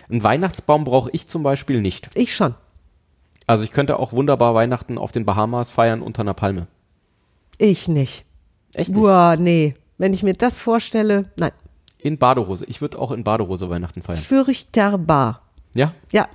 einen 0.08 0.22
Weihnachtsbaum 0.24 0.84
brauche 0.84 1.10
ich 1.12 1.26
zum 1.28 1.42
Beispiel 1.42 1.80
nicht. 1.82 2.08
Ich 2.14 2.34
schon. 2.34 2.54
Also 3.46 3.64
ich 3.64 3.70
könnte 3.72 3.98
auch 3.98 4.12
wunderbar 4.12 4.54
Weihnachten 4.54 4.96
auf 4.96 5.12
den 5.12 5.26
Bahamas 5.26 5.68
feiern 5.68 6.00
unter 6.00 6.20
einer 6.22 6.34
Palme. 6.34 6.66
Ich 7.58 7.88
nicht. 7.88 8.24
Echt 8.74 8.88
nicht? 8.90 8.98
Boah, 8.98 9.36
nee. 9.38 9.74
Wenn 9.98 10.14
ich 10.14 10.22
mir 10.22 10.34
das 10.34 10.58
vorstelle, 10.60 11.26
nein. 11.36 11.52
In 12.02 12.18
Badehose. 12.18 12.64
Ich 12.66 12.80
würde 12.80 12.98
auch 12.98 13.12
in 13.12 13.24
Badehose 13.24 13.70
Weihnachten 13.70 14.02
feiern. 14.02 14.18
Fürchterbar. 14.18 15.42
Ja? 15.74 15.94
Ja. 16.10 16.28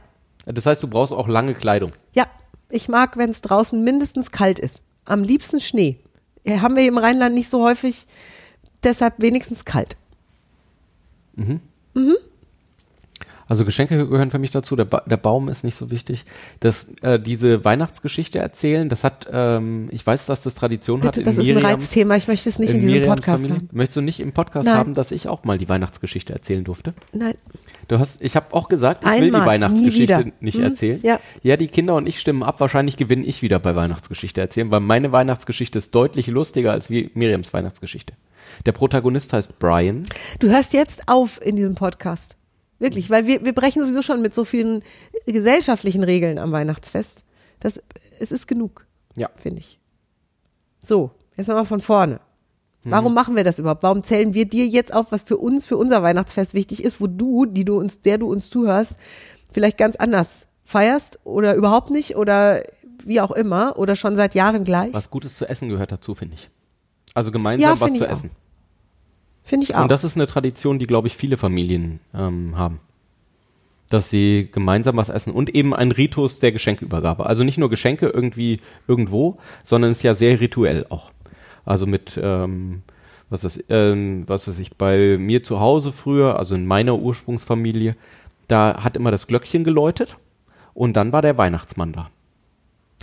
Das 0.46 0.66
heißt, 0.66 0.82
du 0.82 0.88
brauchst 0.88 1.12
auch 1.14 1.28
lange 1.28 1.54
Kleidung. 1.54 1.92
Ja. 2.14 2.26
Ich 2.70 2.90
mag, 2.90 3.16
wenn 3.18 3.30
es 3.30 3.42
draußen 3.42 3.82
mindestens 3.84 4.32
kalt 4.32 4.60
ist. 4.60 4.84
Am 5.06 5.24
liebsten 5.24 5.60
Schnee. 5.62 6.00
Ja, 6.44 6.62
Haben 6.62 6.76
wir 6.76 6.86
im 6.88 6.98
Rheinland 6.98 7.34
nicht 7.36 7.50
so 7.50 7.64
häufig. 7.64 8.08
Deshalb 8.84 9.22
wenigstens 9.22 9.66
kalt. 9.66 9.96
Also 13.50 13.63
Geschenke 13.66 14.08
gehören 14.08 14.32
für 14.32 14.39
mich 14.39 14.51
dazu. 14.51 14.75
Der, 14.75 14.86
ba 14.86 15.01
der 15.06 15.18
Baum 15.18 15.48
ist 15.50 15.63
nicht 15.63 15.77
so 15.77 15.89
wichtig. 15.92 16.25
Das, 16.60 16.88
äh, 17.01 17.20
diese 17.20 17.63
Weihnachtsgeschichte 17.63 18.39
erzählen, 18.39 18.89
das 18.89 19.04
hat, 19.04 19.27
ähm, 19.32 19.88
ich 19.92 20.06
weiß, 20.06 20.25
dass 20.25 20.42
das 20.42 20.56
Tradition 20.56 21.00
hat. 21.04 21.16
Bitte, 21.16 21.20
in 21.22 21.25
das 21.25 21.38
ist 21.38 21.50
ein 21.50 21.58
Reizthema. 21.58 22.16
Ich 22.18 22.27
möchte 22.27 22.50
es 22.50 22.60
nicht 22.60 22.70
in, 22.74 22.82
diesem 22.82 22.92
Miriams 22.92 23.16
Podcast 23.16 23.44
Familie. 23.44 23.68
haben. 23.68 23.70
Möchtest 23.77 23.96
du 23.98 24.01
nicht 24.01 24.20
im 24.20 24.32
Podcast 24.34 24.66
Nein. 24.66 24.75
haben, 24.75 24.94
dass 24.94 25.12
ich 25.12 25.27
auch 25.27 25.44
mal 25.44 25.58
die 25.58 25.70
Weihnachtsgeschichte 25.70 26.34
erzählen 26.34 26.63
durfte? 26.63 26.94
Nein. 27.13 27.36
Du 27.88 28.00
hast, 28.00 28.22
ich 28.22 28.36
habe 28.36 28.54
auch 28.54 28.68
gesagt, 28.68 29.04
ich 29.04 29.08
will 29.10 29.13
Einmal, 29.16 29.32
die 29.32 29.39
nie 29.39 29.46
Weihnachtsgeschichte 29.46 30.32
nicht 30.42 30.56
Hm, 30.58 30.63
erzählen. 30.63 31.00
ja. 31.04 31.20
ja, 31.42 31.56
die 31.56 31.68
Kinder 31.70 31.96
und 31.96 32.08
ich 32.08 32.20
stimmen 32.20 32.44
ab. 32.44 32.60
Wahrscheinlich 32.60 32.98
gewinne 32.98 33.24
ich 33.25 33.42
wieder 33.42 33.60
bei 33.60 33.75
Weihnachtsgeschichte 33.75 34.42
erzählen, 34.42 34.70
weil 34.72 34.82
meine 34.82 35.12
Weihnachtsgeschichte 35.13 35.77
ist 35.80 35.96
deutlich 35.96 36.27
lustiger 36.27 36.74
als 36.74 36.89
Miriams 36.89 37.54
Weihnachtsgeschichte. 37.54 38.13
Der 38.66 38.72
Protagonist 38.74 39.32
heißt 39.34 39.58
Brian. 39.60 40.04
Du 40.39 40.50
hörst 40.50 40.74
jetzt 40.74 41.04
auf 41.08 41.39
in 41.46 41.56
diesem 41.56 41.75
Podcast. 41.75 42.36
Wirklich, 42.79 43.10
weil 43.10 43.25
wir, 43.25 43.43
wir 43.43 43.53
brechen 43.53 43.81
sowieso 43.81 44.01
schon 44.01 44.22
mit 44.22 44.34
so 44.34 44.46
vielen 44.46 44.84
gesellschaftlichen 45.25 46.03
Regeln 46.03 46.38
am 46.38 46.51
Weihnachtsfest. 46.51 47.24
Das, 47.60 47.81
es 48.19 48.31
ist 48.31 48.48
genug, 48.48 48.86
Ja. 49.15 49.29
finde 49.38 49.60
ich. 49.60 49.79
So, 50.84 51.12
jetzt 51.36 51.48
nochmal 51.48 51.65
von 51.65 51.81
vorne. 51.81 52.19
Mhm. 52.84 52.91
Warum 52.91 53.13
machen 53.13 53.36
wir 53.36 53.43
das 53.43 53.60
überhaupt? 53.60 53.84
Warum 53.84 54.03
zählen 54.03 54.34
wir 54.34 54.46
dir 54.46 54.67
jetzt 54.67 54.93
auf, 54.93 55.12
was 55.12 55.24
für 55.24 55.38
uns, 55.38 55.65
für 55.65 55.77
unser 55.77 56.03
Weihnachtsfest 56.03 56.53
wichtig 56.53 56.84
ist, 56.84 57.01
wo 57.01 57.07
du, 57.07 57.46
die 57.46 57.65
du 57.65 57.77
uns, 57.79 58.01
der 58.01 58.17
du 58.19 58.29
uns 58.29 58.50
zuhörst, 58.50 58.98
vielleicht 59.51 59.77
ganz 59.77 59.96
anders 59.96 60.46
feierst 60.63 61.19
oder 61.24 61.55
überhaupt 61.55 61.89
nicht 61.89 62.15
oder 62.15 62.63
wie 63.03 63.22
auch 63.22 63.31
immer 63.31 63.77
oder 63.79 63.96
schon 63.96 64.15
seit 64.15 64.36
Jahren 64.36 64.63
gleich. 64.63 64.93
Was 64.93 65.10
Gutes 65.10 65.38
zu 65.38 65.48
essen 65.50 65.69
gehört 65.69 65.91
dazu, 65.91 66.13
finde 66.13 66.36
ich. 66.36 66.50
Also 67.13 67.31
gemeinsam 67.31 67.69
Ja, 67.75 67.79
was 67.79 67.91
zu 67.93 68.03
ich 68.03 68.10
auch. 68.12 68.24
Finde 69.48 69.66
ich 69.66 69.75
auch. 69.75 69.84
Und 69.84 69.92
das 69.92 70.04
ist 70.04 70.18
eine 70.18 70.27
Tradition, 70.27 70.77
die, 70.77 70.88
glaube 70.88 71.08
ich, 71.08 71.16
viele 71.16 71.38
Familien 71.38 72.01
ähm, 72.13 72.58
haben. 72.58 72.82
Dass 73.89 74.10
sie 74.10 74.50
gemeinsam 74.51 74.98
was 74.98 75.08
essen 75.08 75.32
und 75.32 75.56
eben 75.56 75.74
ein 75.74 75.94
Ritus 75.94 76.39
der 76.39 76.51
Geschenkeübergabe. 76.51 77.25
Also 77.25 77.46
nicht 77.46 77.58
nur 77.58 77.70
Geschenke 77.70 78.08
irgendwie 78.08 78.60
irgendwo, 78.89 79.38
sondern 79.63 79.92
es 79.92 80.00
ist 80.00 80.04
ja 80.04 80.16
sehr 80.16 80.42
rituell 80.42 80.86
auch. 80.89 81.12
Also 81.63 81.86
mit, 81.86 82.20
ähm, 82.22 82.82
was 83.30 83.46
ist, 83.46 83.63
ähm, 83.70 84.25
was 84.27 84.50
weiß 84.50 84.60
ich, 84.60 84.75
bei 84.75 85.18
mir 85.18 85.44
zu 85.44 85.62
Hause 85.62 85.94
früher, 85.94 86.38
also 86.38 86.56
in 86.56 86.66
meiner 86.66 87.00
Ursprungsfamilie, 87.00 87.96
da 88.50 88.84
hat 88.84 88.98
immer 88.98 89.12
das 89.12 89.27
Glöckchen 89.27 89.63
geläutet 89.63 90.18
und 90.74 90.98
dann 90.98 91.13
war 91.13 91.22
der 91.22 91.38
Weihnachtsmann 91.38 91.94
da. 91.94 92.10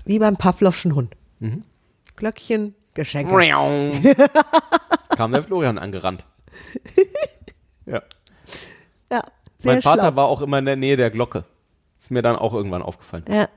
wie 0.05 0.19
beim 0.19 0.37
Pavlovschen 0.37 0.95
Hund. 0.95 1.17
Mhm. 1.41 1.63
Glöckchen, 2.17 2.75
Geschenke. 2.93 3.33
Kam 5.17 5.33
der 5.33 5.43
Florian 5.43 5.79
angerannt. 5.79 6.27
Ja. 7.87 8.03
Ja, 9.13 9.25
Mein 9.63 9.83
Vater 9.83 10.05
schlau. 10.05 10.17
war 10.17 10.27
auch 10.29 10.41
immer 10.41 10.59
in 10.59 10.65
der 10.65 10.77
Nähe 10.77 10.97
der 10.97 11.11
Glocke. 11.11 11.45
Ist 12.01 12.11
mir 12.11 12.23
dann 12.23 12.37
auch 12.37 12.55
irgendwann 12.55 12.81
aufgefallen. 12.83 13.25
Ja. 13.29 13.49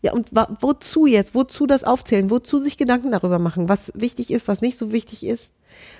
Ja, 0.00 0.12
und 0.12 0.28
wozu 0.60 1.06
jetzt? 1.06 1.34
Wozu 1.34 1.66
das 1.66 1.82
aufzählen? 1.82 2.30
Wozu 2.30 2.60
sich 2.60 2.76
Gedanken 2.76 3.10
darüber 3.10 3.38
machen, 3.38 3.68
was 3.68 3.90
wichtig 3.94 4.30
ist, 4.30 4.46
was 4.46 4.60
nicht 4.60 4.78
so 4.78 4.92
wichtig 4.92 5.26
ist? 5.26 5.52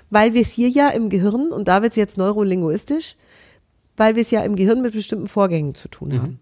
Weil 0.09 0.35
wir 0.35 0.43
es 0.43 0.53
hier 0.53 0.69
ja 0.69 0.89
im 0.91 1.09
Gehirn, 1.09 1.51
und 1.51 1.67
da 1.67 1.83
wird 1.83 1.93
es 1.93 1.97
jetzt 1.97 2.17
neurolinguistisch, 2.17 3.17
weil 3.97 4.15
wir 4.15 4.23
es 4.23 4.31
ja 4.31 4.43
im 4.43 4.55
Gehirn 4.55 4.83
mit 4.83 4.93
bestimmten 4.93 5.27
Vorgängen 5.27 5.75
zu 5.75 5.89
tun 5.89 6.13
haben. 6.21 6.41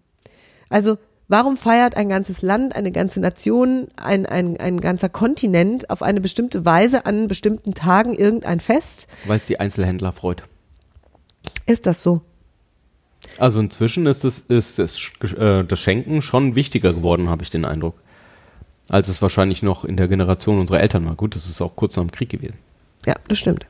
Also, 0.68 0.98
warum 1.28 1.56
feiert 1.56 1.96
ein 1.96 2.08
ganzes 2.08 2.42
Land, 2.42 2.74
eine 2.74 2.92
ganze 2.92 3.20
Nation, 3.20 3.88
ein, 3.96 4.26
ein, 4.26 4.56
ein 4.58 4.80
ganzer 4.80 5.08
Kontinent 5.08 5.90
auf 5.90 6.02
eine 6.02 6.20
bestimmte 6.20 6.64
Weise 6.64 7.06
an 7.06 7.28
bestimmten 7.28 7.74
Tagen 7.74 8.14
irgendein 8.14 8.60
Fest? 8.60 9.06
Weil 9.24 9.36
es 9.36 9.46
die 9.46 9.60
Einzelhändler 9.60 10.12
freut. 10.12 10.44
Ist 11.66 11.86
das 11.86 12.02
so? 12.02 12.22
Also 13.38 13.60
inzwischen 13.60 14.06
ist 14.06 14.24
es 14.24 14.40
ist 14.40 14.78
es, 14.78 15.12
äh, 15.22 15.64
das 15.64 15.80
Schenken 15.80 16.22
schon 16.22 16.54
wichtiger 16.54 16.92
geworden, 16.92 17.28
habe 17.28 17.42
ich 17.42 17.50
den 17.50 17.64
Eindruck. 17.64 17.94
Als 18.88 19.08
es 19.08 19.20
wahrscheinlich 19.20 19.62
noch 19.62 19.84
in 19.84 19.96
der 19.96 20.06
Generation 20.06 20.60
unserer 20.60 20.80
Eltern 20.80 21.04
war. 21.06 21.16
Gut, 21.16 21.34
das 21.34 21.48
ist 21.48 21.60
auch 21.60 21.74
kurz 21.74 21.96
nach 21.96 22.04
dem 22.04 22.12
Krieg 22.12 22.28
gewesen. 22.28 22.56
Ja, 23.04 23.14
das 23.26 23.38
stimmt. 23.38 23.66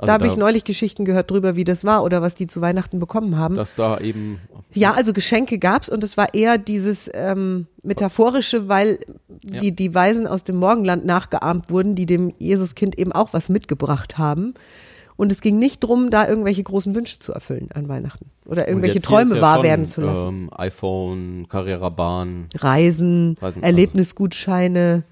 Also 0.00 0.06
da 0.06 0.12
habe 0.14 0.26
ich 0.28 0.36
neulich 0.36 0.64
Geschichten 0.64 1.04
gehört 1.04 1.30
drüber, 1.30 1.56
wie 1.56 1.64
das 1.64 1.84
war 1.84 2.02
oder 2.04 2.22
was 2.22 2.34
die 2.34 2.46
zu 2.46 2.60
Weihnachten 2.60 2.98
bekommen 2.98 3.36
haben. 3.36 3.54
Dass 3.54 3.74
da 3.74 3.98
eben. 3.98 4.38
Ja, 4.72 4.92
also 4.92 5.12
Geschenke 5.12 5.58
gab's 5.58 5.88
und 5.88 6.02
es 6.04 6.16
war 6.16 6.32
eher 6.34 6.56
dieses 6.58 7.10
ähm, 7.12 7.66
metaphorische, 7.82 8.68
weil 8.68 8.98
Ja. 9.42 9.60
die, 9.60 9.72
die 9.74 9.94
Weisen 9.94 10.26
aus 10.26 10.44
dem 10.44 10.56
Morgenland 10.56 11.04
nachgeahmt 11.04 11.70
wurden, 11.70 11.94
die 11.94 12.06
dem 12.06 12.32
Jesuskind 12.38 12.98
eben 12.98 13.12
auch 13.12 13.32
was 13.32 13.48
mitgebracht 13.48 14.16
haben. 14.18 14.54
Und 15.16 15.32
es 15.32 15.42
ging 15.42 15.58
nicht 15.58 15.80
drum, 15.84 16.08
da 16.08 16.26
irgendwelche 16.26 16.62
großen 16.62 16.94
Wünsche 16.94 17.18
zu 17.18 17.32
erfüllen 17.32 17.68
an 17.74 17.88
Weihnachten 17.90 18.26
oder 18.46 18.66
irgendwelche 18.68 19.00
Träume 19.02 19.36
ja 19.36 19.42
wahr 19.42 19.56
schon, 19.56 19.64
werden 19.64 19.84
zu 19.84 20.00
lassen. 20.00 20.28
Ähm, 20.28 20.50
iPhone, 20.56 21.46
Carrera-Bahn. 21.48 22.46
Reisen, 22.56 23.36
Reisen, 23.40 23.62
Erlebnisgutscheine, 23.62 25.02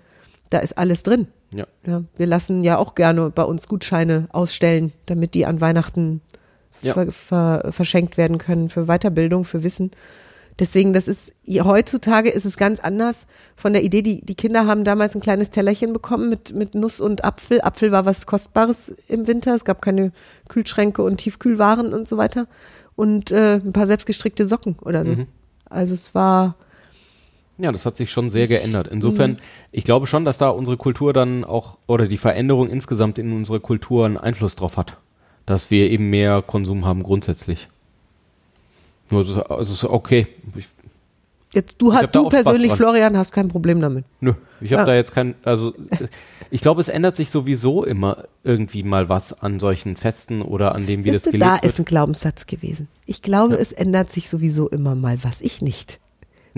da 0.50 0.58
ist 0.60 0.78
alles 0.78 1.02
drin. 1.02 1.26
Ja. 1.52 1.66
Ja, 1.86 2.02
wir 2.16 2.26
lassen 2.26 2.62
ja 2.64 2.76
auch 2.78 2.94
gerne 2.94 3.30
bei 3.30 3.42
uns 3.44 3.68
Gutscheine 3.68 4.28
ausstellen, 4.32 4.92
damit 5.06 5.34
die 5.34 5.46
an 5.46 5.60
Weihnachten 5.60 6.20
Ja. 6.82 6.94
ver, 6.94 7.10
ver, 7.10 7.72
verschenkt 7.72 8.16
werden 8.16 8.38
können 8.38 8.68
für 8.68 8.86
Weiterbildung, 8.86 9.44
für 9.44 9.62
Wissen. 9.64 9.90
Deswegen, 10.58 10.92
das 10.92 11.06
ist, 11.06 11.32
heutzutage 11.48 12.30
ist 12.30 12.44
es 12.44 12.56
ganz 12.56 12.80
anders 12.80 13.28
von 13.54 13.72
der 13.72 13.84
Idee, 13.84 14.02
die, 14.02 14.20
die 14.24 14.34
Kinder 14.34 14.66
haben 14.66 14.82
damals 14.82 15.14
ein 15.14 15.20
kleines 15.20 15.50
Tellerchen 15.50 15.92
bekommen 15.92 16.28
mit, 16.28 16.52
mit 16.52 16.74
Nuss 16.74 17.00
und 17.00 17.24
Apfel. 17.24 17.60
Apfel 17.60 17.92
war 17.92 18.06
was 18.06 18.26
Kostbares 18.26 18.92
im 19.06 19.28
Winter. 19.28 19.54
Es 19.54 19.64
gab 19.64 19.80
keine 19.80 20.10
Kühlschränke 20.48 21.02
und 21.02 21.18
Tiefkühlwaren 21.18 21.94
und 21.94 22.08
so 22.08 22.16
weiter. 22.16 22.48
Und 22.96 23.30
äh, 23.30 23.60
ein 23.64 23.72
paar 23.72 23.86
selbstgestrickte 23.86 24.46
Socken 24.46 24.76
oder 24.82 25.04
so. 25.04 25.12
Also 25.70 25.94
es 25.94 26.12
war, 26.16 26.56
Ja, 27.58 27.72
das 27.72 27.84
hat 27.86 27.96
sich 27.96 28.10
schon 28.10 28.30
sehr 28.30 28.46
geändert. 28.46 28.86
Insofern, 28.86 29.36
ich 29.72 29.82
glaube 29.84 30.06
schon, 30.06 30.24
dass 30.24 30.38
da 30.38 30.48
unsere 30.50 30.76
Kultur 30.76 31.12
dann 31.12 31.44
auch, 31.44 31.78
oder 31.88 32.06
die 32.06 32.16
Veränderung 32.16 32.70
insgesamt 32.70 33.18
in 33.18 33.32
unsere 33.32 33.58
Kultur 33.60 34.06
einen 34.06 34.16
Einfluss 34.16 34.54
drauf 34.54 34.76
hat. 34.76 34.96
Dass 35.44 35.70
wir 35.70 35.90
eben 35.90 36.08
mehr 36.10 36.40
Konsum 36.42 36.84
haben 36.84 37.02
grundsätzlich. 37.02 37.68
Nur, 39.10 39.24
so- 39.24 39.42
also 39.44 39.72
ist 39.72 39.84
okay. 39.84 40.26
Ich, 40.54 40.68
jetzt 41.52 41.80
du, 41.80 41.92
hast, 41.94 42.02
da 42.02 42.06
du 42.08 42.28
persönlich. 42.28 42.72
Florian, 42.74 43.16
hast 43.16 43.32
kein 43.32 43.48
Problem 43.48 43.80
damit. 43.80 44.04
nö, 44.20 44.34
ich 44.60 44.72
habe 44.72 44.82
Ja. 44.82 44.86
da 44.86 44.94
jetzt 44.94 45.12
kein, 45.12 45.34
also 45.44 45.72
ich 46.50 46.60
glaube, 46.60 46.80
es 46.82 46.88
ändert 46.88 47.16
sich 47.16 47.30
sowieso 47.30 47.84
immer 47.84 48.24
irgendwie 48.44 48.82
mal 48.82 49.08
was 49.08 49.32
an 49.42 49.58
solchen 49.58 49.96
Festen 49.96 50.42
oder 50.42 50.74
an 50.74 50.86
dem, 50.86 51.04
wie 51.04 51.12
Wisst 51.12 51.26
das 51.26 51.32
gelebt 51.32 51.50
da 51.50 51.54
wird. 51.54 51.64
ist 51.64 51.78
ein 51.78 51.84
Glaubenssatz 51.86 52.46
gewesen. 52.46 52.88
Ich 53.06 53.22
glaube, 53.22 53.56
es 53.56 53.72
ändert 53.72 54.12
sich 54.12 54.28
sowieso 54.28 54.68
immer 54.68 54.94
mal 54.94 55.18
was. 55.24 55.40
Ich 55.40 55.62
nicht. 55.62 55.98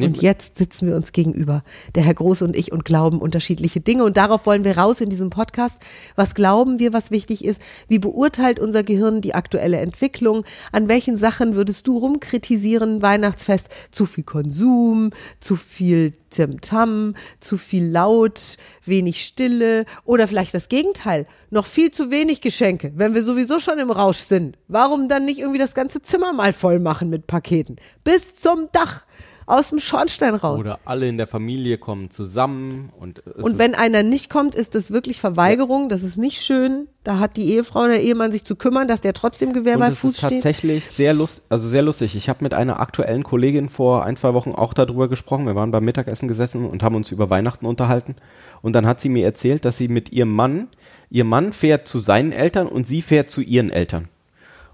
Und 0.07 0.23
jetzt 0.23 0.59
sitzen 0.59 0.89
wir 0.89 0.97
uns 0.97 1.13
gegenüber, 1.13 1.63
der 1.95 2.03
Herr 2.03 2.15
Große 2.15 2.45
und 2.45 2.57
ich, 2.57 2.73
und 2.73 2.85
glauben 2.85 3.21
unterschiedliche 3.21 3.81
Dinge. 3.81 4.05
Und 4.05 4.17
darauf 4.17 4.47
wollen 4.47 4.65
wir 4.65 4.79
raus 4.79 5.01
in 5.01 5.11
diesem 5.11 5.31
Podcast. 5.31 5.83
Was 6.17 6.35
glauben 6.35 6.79
wir, 6.79 6.93
was 6.93 7.11
wichtig 7.11 7.45
ist? 7.45 7.63
Wie 7.89 7.99
beurteilt 7.99 8.59
unser 8.61 8.83
Gehirn 8.83 9.21
die 9.21 9.35
aktuelle 9.35 9.79
Entwicklung? 9.79 10.45
An 10.73 10.89
welchen 10.89 11.17
Sachen 11.17 11.55
würdest 11.55 11.87
du 11.87 11.99
rumkritisieren, 11.99 13.03
Weihnachtsfest? 13.03 13.69
Zu 13.91 14.07
viel 14.07 14.25
Konsum, 14.25 15.11
zu 15.41 15.57
viel 15.57 16.15
Timtam, 16.31 17.15
zu 17.41 17.59
viel 17.59 17.87
Laut, 17.87 18.57
wenig 18.85 19.23
Stille 19.25 19.85
oder 20.05 20.27
vielleicht 20.27 20.55
das 20.55 20.69
Gegenteil, 20.69 21.27
noch 21.51 21.67
viel 21.67 21.91
zu 21.91 22.11
wenig 22.11 22.41
Geschenke, 22.41 22.93
wenn 22.95 23.15
wir 23.15 23.23
sowieso 23.23 23.59
schon 23.59 23.79
im 23.79 23.91
Rausch 23.91 24.19
sind. 24.19 24.57
Warum 24.69 25.09
dann 25.09 25.25
nicht 25.25 25.41
irgendwie 25.41 25.59
das 25.59 25.75
ganze 25.75 26.01
Zimmer 26.01 26.33
mal 26.33 26.53
voll 26.53 26.79
machen 26.79 27.11
mit 27.11 27.27
Paketen? 27.27 27.77
Bis 28.05 28.37
zum 28.37 28.69
Dach, 28.73 29.05
aus 29.51 29.71
dem 29.71 29.79
Schornstein 29.79 30.35
raus. 30.35 30.61
Oder 30.61 30.79
alle 30.85 31.09
in 31.09 31.17
der 31.19 31.27
Familie 31.27 31.79
kommen 31.79 32.11
zusammen 32.11 32.91
und 32.99 33.19
es 33.27 33.45
Und 33.45 33.53
ist- 33.53 33.59
wenn 33.59 33.75
einer 33.75 34.03
nicht 34.03 34.31
kommt, 34.31 34.55
ist 34.55 34.75
das 34.75 34.91
wirklich 34.91 35.21
Verweigerung, 35.21 35.89
das 35.89 36.03
ist 36.03 36.17
nicht 36.17 36.43
schön. 36.43 36.87
Da 37.03 37.19
hat 37.19 37.37
die 37.37 37.53
Ehefrau 37.53 37.81
oder 37.81 37.89
der 37.95 38.03
Ehemann 38.03 38.31
sich 38.31 38.45
zu 38.45 38.57
kümmern, 38.57 38.87
dass 38.87 39.01
der 39.01 39.15
trotzdem 39.15 39.53
Gewehr 39.55 39.75
Und 39.75 39.81
bei 39.81 39.91
Fuß 39.93 40.11
ist 40.13 40.19
steht. 40.19 40.31
tatsächlich 40.31 40.87
sehr 40.87 41.15
lust, 41.15 41.43
also 41.49 41.67
sehr 41.67 41.83
lustig. 41.83 42.15
Ich 42.15 42.29
habe 42.29 42.45
mit 42.45 42.53
einer 42.55 42.79
aktuellen 42.81 43.23
Kollegin 43.23 43.69
vor 43.71 44.05
ein, 44.05 44.17
zwei 44.17 44.35
Wochen 44.35 44.51
auch 44.53 44.75
darüber 44.75 45.09
gesprochen. 45.09 45.47
Wir 45.47 45.55
waren 45.55 45.71
beim 45.71 45.85
Mittagessen 45.85 46.29
gesessen 46.29 46.67
und 46.67 46.83
haben 46.83 46.95
uns 46.95 47.11
über 47.11 47.31
Weihnachten 47.31 47.65
unterhalten. 47.67 48.17
Und 48.63 48.75
dann 48.75 48.87
hat 48.87 49.01
sie 49.01 49.09
mir 49.09 49.25
erzählt, 49.25 49.65
dass 49.65 49.79
sie 49.79 49.89
mit 49.89 50.13
ihrem 50.13 50.35
Mann, 50.35 50.69
ihr 51.11 51.25
Mann 51.25 51.53
fährt 51.55 51.89
zu 51.89 51.99
seinen 51.99 52.33
Eltern 52.33 52.67
und 52.67 52.87
sie 52.87 53.01
fährt 53.01 53.31
zu 53.31 53.41
ihren 53.41 53.71
Eltern. 53.71 54.09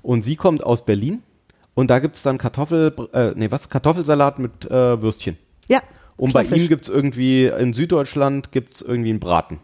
Und 0.03 0.23
sie 0.23 0.37
kommt 0.37 0.65
aus 0.65 0.85
Berlin 0.85 1.23
und 1.77 1.91
da 1.91 1.99
gibt's 1.99 2.23
dann 2.23 2.39
Kartoffel, 2.39 2.93
äh, 3.13 3.33
nee, 3.37 3.51
was? 3.51 3.69
Kartoffelsalat 3.69 4.39
mit 4.39 4.65
äh, 4.65 5.01
Würstchen. 5.01 5.37
Ja. 5.69 5.83
Und 6.17 6.33
bei 6.33 6.43
klassisch. 6.43 6.65
ihm 6.65 6.69
gibt's 6.69 6.89
irgendwie, 6.89 7.47
in 7.47 7.75
Süddeutschland 7.75 8.51
gibt's 8.51 8.81
irgendwie 8.81 9.11
einen 9.11 9.21
Braten. 9.21 9.61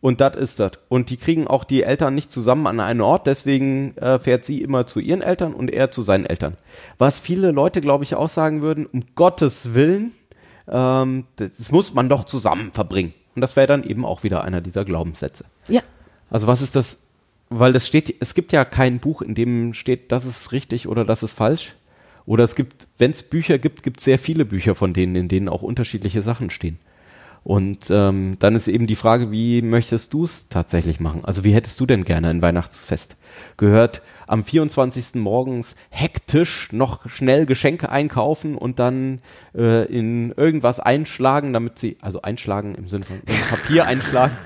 Und 0.00 0.20
das 0.20 0.36
ist 0.36 0.60
das. 0.60 0.72
Und 0.88 1.10
die 1.10 1.16
kriegen 1.16 1.48
auch 1.48 1.64
die 1.64 1.82
Eltern 1.82 2.14
nicht 2.14 2.30
zusammen 2.30 2.68
an 2.68 2.78
einen 2.78 3.00
Ort, 3.00 3.26
deswegen 3.26 3.96
äh, 3.96 4.20
fährt 4.20 4.44
sie 4.44 4.62
immer 4.62 4.86
zu 4.86 5.00
ihren 5.00 5.20
Eltern 5.20 5.52
und 5.52 5.68
er 5.68 5.90
zu 5.90 6.00
seinen 6.02 6.26
Eltern. 6.26 6.56
Was 6.96 7.18
viele 7.18 7.50
Leute, 7.50 7.80
glaube 7.80 8.04
ich, 8.04 8.14
auch 8.14 8.28
sagen 8.28 8.62
würden, 8.62 8.86
um 8.86 9.02
Gottes 9.16 9.74
Willen, 9.74 10.12
ähm, 10.68 11.24
das 11.36 11.72
muss 11.72 11.92
man 11.92 12.08
doch 12.08 12.24
zusammen 12.24 12.70
verbringen. 12.72 13.14
Und 13.34 13.40
das 13.40 13.56
wäre 13.56 13.66
dann 13.66 13.82
eben 13.82 14.04
auch 14.04 14.22
wieder 14.22 14.44
einer 14.44 14.60
dieser 14.60 14.84
Glaubenssätze. 14.84 15.44
Ja. 15.66 15.80
Also 16.30 16.46
was 16.46 16.62
ist 16.62 16.76
das? 16.76 16.98
Weil 17.56 17.72
das 17.72 17.86
steht, 17.86 18.16
es 18.18 18.34
gibt 18.34 18.50
ja 18.50 18.64
kein 18.64 18.98
Buch, 18.98 19.22
in 19.22 19.36
dem 19.36 19.74
steht, 19.74 20.10
das 20.10 20.24
ist 20.24 20.50
richtig 20.50 20.88
oder 20.88 21.04
das 21.04 21.22
ist 21.22 21.34
falsch. 21.34 21.74
Oder 22.26 22.42
es 22.42 22.56
gibt, 22.56 22.88
wenn 22.98 23.12
es 23.12 23.22
Bücher 23.22 23.58
gibt, 23.58 23.82
gibt 23.82 24.00
es 24.00 24.04
sehr 24.04 24.18
viele 24.18 24.44
Bücher 24.44 24.74
von 24.74 24.92
denen, 24.92 25.14
in 25.14 25.28
denen 25.28 25.48
auch 25.48 25.62
unterschiedliche 25.62 26.22
Sachen 26.22 26.50
stehen. 26.50 26.78
Und 27.44 27.90
ähm, 27.90 28.38
dann 28.40 28.56
ist 28.56 28.66
eben 28.66 28.88
die 28.88 28.96
Frage, 28.96 29.30
wie 29.30 29.62
möchtest 29.62 30.14
du 30.14 30.24
es 30.24 30.48
tatsächlich 30.48 30.98
machen? 30.98 31.24
Also 31.26 31.44
wie 31.44 31.52
hättest 31.52 31.78
du 31.78 31.86
denn 31.86 32.04
gerne 32.04 32.30
ein 32.30 32.42
Weihnachtsfest? 32.42 33.16
Gehört 33.56 34.02
am 34.26 34.42
24. 34.42 35.16
morgens 35.16 35.76
hektisch 35.90 36.72
noch 36.72 37.08
schnell 37.08 37.46
Geschenke 37.46 37.90
einkaufen 37.90 38.56
und 38.56 38.80
dann 38.80 39.20
äh, 39.54 39.84
in 39.84 40.32
irgendwas 40.32 40.80
einschlagen, 40.80 41.52
damit 41.52 41.78
sie, 41.78 41.98
also 42.00 42.22
einschlagen 42.22 42.74
im 42.74 42.88
Sinne 42.88 43.04
von 43.04 43.20
Papier 43.50 43.86
einschlagen, 43.86 44.36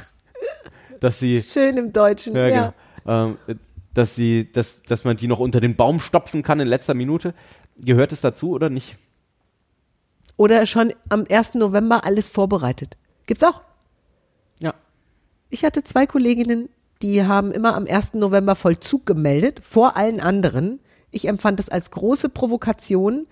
dass 1.00 1.20
sie 1.20 1.40
Schön 1.40 1.78
im 1.78 1.92
Deutschen. 1.92 2.34
Ja, 2.34 2.48
ja, 2.48 2.48
genau. 2.48 2.74
Ähm, 3.08 3.38
dass 3.94 4.14
sie, 4.14 4.52
dass, 4.52 4.82
dass 4.82 5.04
man 5.04 5.16
die 5.16 5.26
noch 5.26 5.40
unter 5.40 5.60
den 5.60 5.74
Baum 5.74 5.98
stopfen 5.98 6.42
kann 6.42 6.60
in 6.60 6.68
letzter 6.68 6.94
Minute. 6.94 7.34
Gehört 7.78 8.12
es 8.12 8.20
dazu 8.20 8.50
oder 8.50 8.70
nicht? 8.70 8.96
Oder 10.36 10.66
schon 10.66 10.92
am 11.08 11.24
1. 11.28 11.54
November 11.54 12.04
alles 12.04 12.28
vorbereitet. 12.28 12.96
Gibt's 13.26 13.42
auch. 13.42 13.62
Ja. 14.60 14.74
Ich 15.50 15.64
hatte 15.64 15.82
zwei 15.82 16.06
Kolleginnen, 16.06 16.68
die 17.02 17.24
haben 17.24 17.50
immer 17.50 17.74
am 17.74 17.86
1. 17.86 18.14
November 18.14 18.54
Vollzug 18.54 19.06
gemeldet, 19.06 19.60
vor 19.64 19.96
allen 19.96 20.20
anderen. 20.20 20.78
Ich 21.10 21.26
empfand 21.26 21.58
das 21.58 21.70
als 21.70 21.90
große 21.90 22.28
Provokation, 22.28 23.26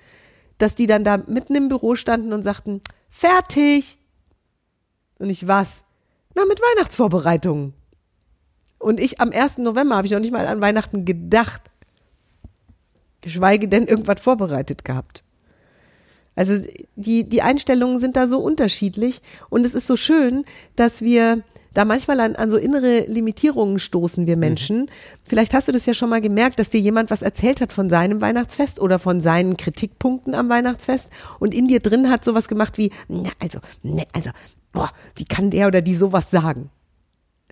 dass 0.58 0.74
die 0.74 0.86
dann 0.86 1.04
da 1.04 1.18
mitten 1.18 1.54
im 1.54 1.68
Büro 1.68 1.96
standen 1.96 2.32
und 2.32 2.42
sagten, 2.42 2.80
fertig. 3.10 3.98
Und 5.18 5.30
ich 5.30 5.46
was? 5.46 5.84
Na, 6.34 6.44
mit 6.46 6.60
Weihnachtsvorbereitungen. 6.60 7.74
Und 8.78 9.00
ich 9.00 9.20
am 9.20 9.30
1. 9.32 9.58
November 9.58 9.96
habe 9.96 10.06
ich 10.06 10.12
noch 10.12 10.20
nicht 10.20 10.32
mal 10.32 10.46
an 10.46 10.60
Weihnachten 10.60 11.04
gedacht. 11.04 11.62
Geschweige 13.20 13.68
denn 13.68 13.86
irgendwas 13.86 14.20
vorbereitet 14.20 14.84
gehabt. 14.84 15.24
Also 16.36 16.62
die, 16.96 17.28
die 17.28 17.42
Einstellungen 17.42 17.98
sind 17.98 18.14
da 18.14 18.26
so 18.26 18.38
unterschiedlich 18.40 19.22
und 19.48 19.64
es 19.64 19.74
ist 19.74 19.86
so 19.86 19.96
schön, 19.96 20.44
dass 20.76 21.00
wir 21.00 21.42
da 21.72 21.84
manchmal 21.84 22.20
an, 22.20 22.36
an 22.36 22.50
so 22.50 22.56
innere 22.56 23.00
Limitierungen 23.06 23.78
stoßen 23.78 24.26
wir 24.26 24.36
Menschen. 24.36 24.80
Mhm. 24.80 24.88
Vielleicht 25.24 25.54
hast 25.54 25.68
du 25.68 25.72
das 25.72 25.86
ja 25.86 25.94
schon 25.94 26.10
mal 26.10 26.20
gemerkt, 26.20 26.58
dass 26.58 26.70
dir 26.70 26.80
jemand 26.80 27.10
was 27.10 27.22
erzählt 27.22 27.60
hat 27.60 27.72
von 27.72 27.90
seinem 27.90 28.20
Weihnachtsfest 28.20 28.80
oder 28.80 28.98
von 28.98 29.20
seinen 29.20 29.56
Kritikpunkten 29.56 30.34
am 30.34 30.48
Weihnachtsfest 30.48 31.10
und 31.38 31.54
in 31.54 31.68
dir 31.68 31.80
drin 31.80 32.10
hat 32.10 32.24
sowas 32.24 32.48
gemacht 32.48 32.78
wie, 32.78 32.92
na, 33.08 33.30
also, 33.40 33.60
ne, 33.82 34.06
also, 34.12 34.30
boah, 34.72 34.90
wie 35.16 35.24
kann 35.24 35.50
der 35.50 35.66
oder 35.66 35.82
die 35.82 35.94
sowas 35.94 36.30
sagen? 36.30 36.70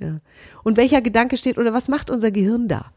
Ja. 0.00 0.20
Und 0.62 0.76
welcher 0.76 1.00
Gedanke 1.00 1.36
steht 1.36 1.58
oder 1.58 1.72
was 1.72 1.88
macht 1.88 2.10
unser 2.10 2.30
Gehirn 2.30 2.68
da? 2.68 2.90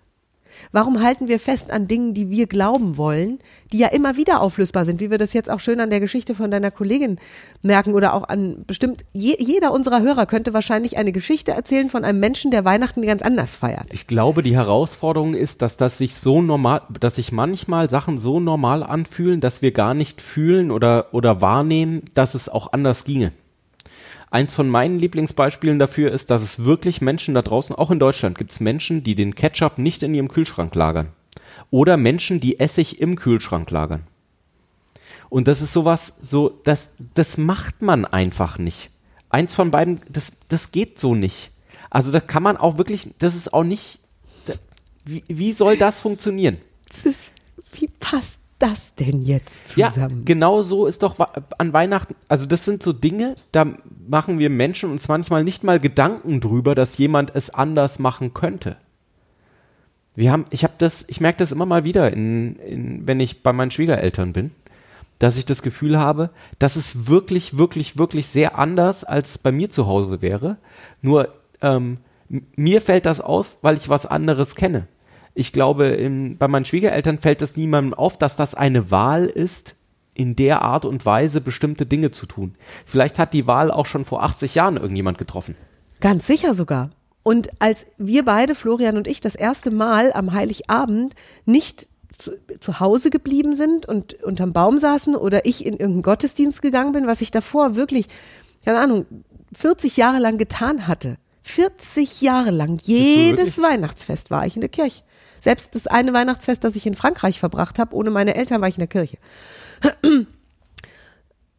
Warum 0.72 1.02
halten 1.02 1.28
wir 1.28 1.40
fest 1.40 1.72
an 1.72 1.88
Dingen, 1.88 2.14
die 2.14 2.30
wir 2.30 2.48
glauben 2.48 2.98
wollen, 2.98 3.40
die 3.72 3.78
ja 3.78 3.88
immer 3.88 4.18
wieder 4.18 4.42
auflösbar 4.42 4.86
sind, 4.86 5.00
wie 5.00 5.12
wir 5.12 5.18
das 5.18 5.34
jetzt 5.34 5.50
auch 5.50 5.60
schön 5.60 5.80
an 5.80 5.90
der 5.90 6.00
Geschichte 6.00 6.36
von 6.36 6.52
deiner 6.52 6.72
Kollegin 6.72 7.20
merken 7.62 7.94
oder 7.94 8.14
auch 8.14 8.28
an 8.28 8.64
bestimmt, 8.66 9.06
je, 9.14 9.36
jeder 9.40 9.72
unserer 9.72 10.02
Hörer 10.02 10.26
könnte 10.26 10.54
wahrscheinlich 10.54 10.98
eine 10.98 11.12
Geschichte 11.12 11.52
erzählen 11.52 11.90
von 11.90 12.04
einem 12.04 12.20
Menschen, 12.20 12.52
der 12.52 12.66
Weihnachten 12.66 13.02
ganz 13.04 13.22
anders 13.22 13.56
feiert. 13.56 13.88
Ich 13.92 14.08
glaube, 14.08 14.44
die 14.44 14.56
Herausforderung 14.56 15.34
ist, 15.34 15.62
dass 15.62 15.78
das 15.78 15.98
sich 15.98 16.16
so 16.16 16.42
normal, 16.42 16.80
dass 17.00 17.16
sich 17.16 17.32
manchmal 17.32 17.90
Sachen 17.90 18.18
so 18.18 18.40
normal 18.40 18.84
anfühlen, 18.84 19.42
dass 19.42 19.62
wir 19.62 19.72
gar 19.72 19.94
nicht 19.94 20.22
fühlen 20.22 20.72
oder, 20.72 21.14
oder 21.14 21.42
wahrnehmen, 21.42 22.04
dass 22.14 22.36
es 22.36 22.50
auch 22.50 22.74
anders 22.74 23.04
ginge. 23.04 23.32
Eins 24.30 24.54
von 24.54 24.68
meinen 24.68 25.00
Lieblingsbeispielen 25.00 25.80
dafür 25.80 26.12
ist, 26.12 26.30
dass 26.30 26.42
es 26.42 26.64
wirklich 26.66 27.02
Menschen 27.02 27.34
da 27.34 27.42
draußen, 27.42 27.76
auch 27.76 27.92
in 27.92 28.00
Deutschland 28.00 28.38
gibt 28.38 28.52
es 28.52 28.60
Menschen, 28.60 29.04
die 29.04 29.16
den 29.16 29.36
Ketchup 29.36 29.78
nicht 29.78 30.04
in 30.04 30.14
ihrem 30.14 30.28
Kühlschrank 30.28 30.76
lagern. 30.76 31.10
Oder 31.72 31.98
Menschen, 31.98 32.40
die 32.40 32.60
Essig 32.60 33.00
im 33.00 33.16
Kühlschrank 33.16 33.72
lagern. 33.72 34.04
Und 35.30 35.48
das 35.48 35.62
ist 35.62 35.74
sowas, 35.74 36.14
so, 36.22 36.60
das, 36.64 36.90
das 37.14 37.38
macht 37.38 37.82
man 37.82 38.06
einfach 38.06 38.58
nicht. 38.58 38.90
Eins 39.30 39.54
von 39.54 39.72
beiden, 39.72 40.02
das, 40.10 40.34
das 40.50 40.72
geht 40.72 41.00
so 41.00 41.16
nicht. 41.16 41.52
Also 41.90 42.12
da 42.12 42.20
kann 42.20 42.44
man 42.44 42.58
auch 42.58 42.78
wirklich, 42.78 43.10
das 43.20 43.36
ist 43.36 43.54
auch 43.54 43.64
nicht, 43.64 44.00
wie, 45.06 45.24
wie 45.28 45.54
soll 45.54 45.78
das 45.78 46.02
funktionieren? 46.02 46.58
Das 46.90 47.06
ist, 47.06 47.32
wie 47.74 47.88
passt 47.88 48.40
das 48.60 48.96
denn 48.96 49.22
jetzt 49.22 49.70
zusammen? 49.70 50.20
Ja, 50.20 50.26
genau 50.26 50.62
so 50.62 50.86
ist 50.88 51.04
doch 51.04 51.16
an 51.58 51.74
Weihnachten, 51.74 52.16
also 52.28 52.46
das 52.46 52.66
sind 52.66 52.82
so 52.82 52.94
Dinge, 52.94 53.36
da 53.52 53.66
machen 54.08 54.40
wir 54.40 54.50
Menschen 54.50 54.92
uns 54.92 55.08
manchmal 55.08 55.44
nicht 55.44 55.64
mal 55.64 55.80
Gedanken 55.80 56.42
drüber, 56.42 56.76
dass 56.76 56.98
jemand 56.98 57.36
es 57.36 57.50
anders 57.50 58.00
machen 58.00 58.34
könnte. 58.34 58.78
Wir 60.16 60.32
haben, 60.32 60.46
ich 60.50 60.64
habe 60.64 60.74
das, 60.78 61.06
ich 61.08 61.22
merke 61.22 61.40
das 61.40 61.52
immer 61.52 61.68
mal 61.68 61.84
wieder, 61.84 62.12
in, 62.12 62.56
in, 62.58 63.08
wenn 63.08 63.20
ich 63.20 63.44
bei 63.44 63.54
meinen 63.54 63.72
Schwiegereltern 63.72 64.34
bin, 64.34 64.52
dass 65.20 65.38
ich 65.38 65.46
das 65.46 65.62
Gefühl 65.62 66.00
habe, 66.00 66.32
dass 66.58 66.76
es 66.76 67.08
wirklich, 67.08 67.58
wirklich, 67.58 67.98
wirklich 67.98 68.28
sehr 68.28 68.58
anders 68.58 69.04
als 69.04 69.38
bei 69.38 69.52
mir 69.52 69.70
zu 69.70 69.86
Hause 69.86 70.22
wäre. 70.22 70.58
Nur 71.02 71.30
ähm, 71.62 71.98
mir 72.28 72.82
fällt 72.82 73.06
das 73.06 73.22
auf, 73.22 73.58
weil 73.62 73.78
ich 73.78 73.90
was 73.90 74.06
anderes 74.06 74.56
kenne 74.56 74.88
ich 75.38 75.54
glaube, 75.54 75.86
in, 75.86 76.38
bei 76.38 76.48
meinen 76.48 76.66
Schwiegereltern 76.66 77.20
fällt 77.20 77.44
es 77.44 77.56
niemandem 77.56 77.94
auf, 77.94 78.18
dass 78.18 78.36
das 78.36 78.56
eine 78.56 78.90
Wahl 78.90 79.26
ist, 79.26 79.76
in 80.16 80.36
der 80.36 80.64
Art 80.64 80.84
und 80.84 81.06
Weise 81.06 81.42
bestimmte 81.42 81.86
Dinge 81.86 82.10
zu 82.10 82.26
tun. 82.26 82.56
Vielleicht 82.88 83.20
hat 83.20 83.34
die 83.34 83.46
Wahl 83.46 83.70
auch 83.70 83.86
schon 83.86 84.04
vor 84.04 84.24
80 84.24 84.56
Jahren 84.56 84.78
irgendjemand 84.78 85.20
getroffen. 85.20 85.56
Ganz 86.02 86.26
sicher 86.26 86.56
sogar. 86.56 86.90
Und 87.22 87.50
als 87.60 87.86
wir 88.00 88.26
beide, 88.26 88.56
Florian 88.56 88.98
und 88.98 89.06
ich, 89.06 89.22
das 89.22 89.36
erste 89.36 89.70
Mal 89.70 90.12
am 90.14 90.34
Heiligabend 90.34 91.14
nicht 91.46 91.88
zu, 92.18 92.32
zu, 92.60 92.80
Hause 92.80 93.12
geblieben 93.12 93.54
sind 93.54 93.86
und 93.86 94.16
unterm 94.24 94.54
Baum 94.54 94.80
saßen 94.80 95.16
oder 95.16 95.46
ich 95.46 95.66
in 95.68 95.74
irgendeinen 95.74 96.02
Gottesdienst 96.02 96.64
gegangen 96.64 96.94
bin, 96.94 97.06
was 97.06 97.22
ich 97.22 97.30
davor 97.30 97.76
wirklich, 97.76 98.08
keine 98.66 98.80
Ahnung, 98.80 99.06
40 99.54 99.98
Jahre 99.98 100.18
lang 100.18 100.40
getan 100.40 100.88
hatte. 100.88 101.18
40 101.44 102.22
Jahre 102.22 102.50
lang, 102.50 102.80
jedes 102.82 103.62
Weihnachtsfest 103.62 104.32
war 104.32 104.48
ich 104.48 104.56
in 104.56 104.62
der 104.62 104.70
Kirche. 104.70 105.04
Selbst 105.48 105.76
das 105.76 105.88
eine 105.88 106.12
Weihnachtsfest, 106.12 106.62
das 106.66 106.76
ich 106.76 106.86
in 106.86 106.94
Frankreich 106.94 107.40
verbracht 107.40 107.80
habe, 107.80 107.96
ohne 107.96 108.10
meine 108.10 108.36
Eltern 108.36 108.60
war 108.60 108.68
ich 108.68 108.76
in 108.76 108.82
der 108.82 108.90
Kirche. 108.90 109.18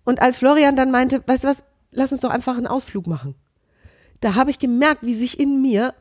Und 0.05 0.21
als 0.21 0.37
Florian 0.37 0.77
dann 0.77 0.91
meinte, 0.91 1.23
weißt 1.27 1.45
du 1.45 1.49
was, 1.49 1.65
lass 1.91 2.13
uns 2.13 2.21
doch 2.21 2.29
einfach 2.29 2.59
einen 2.59 2.67
Ausflug 2.67 3.07
machen. 3.07 3.35
Da 4.21 4.35
habe 4.35 4.51
ich 4.51 4.59
gemerkt, 4.59 5.07
wie 5.07 5.15
sich 5.15 5.41
in 5.41 5.63
mir 5.63 5.95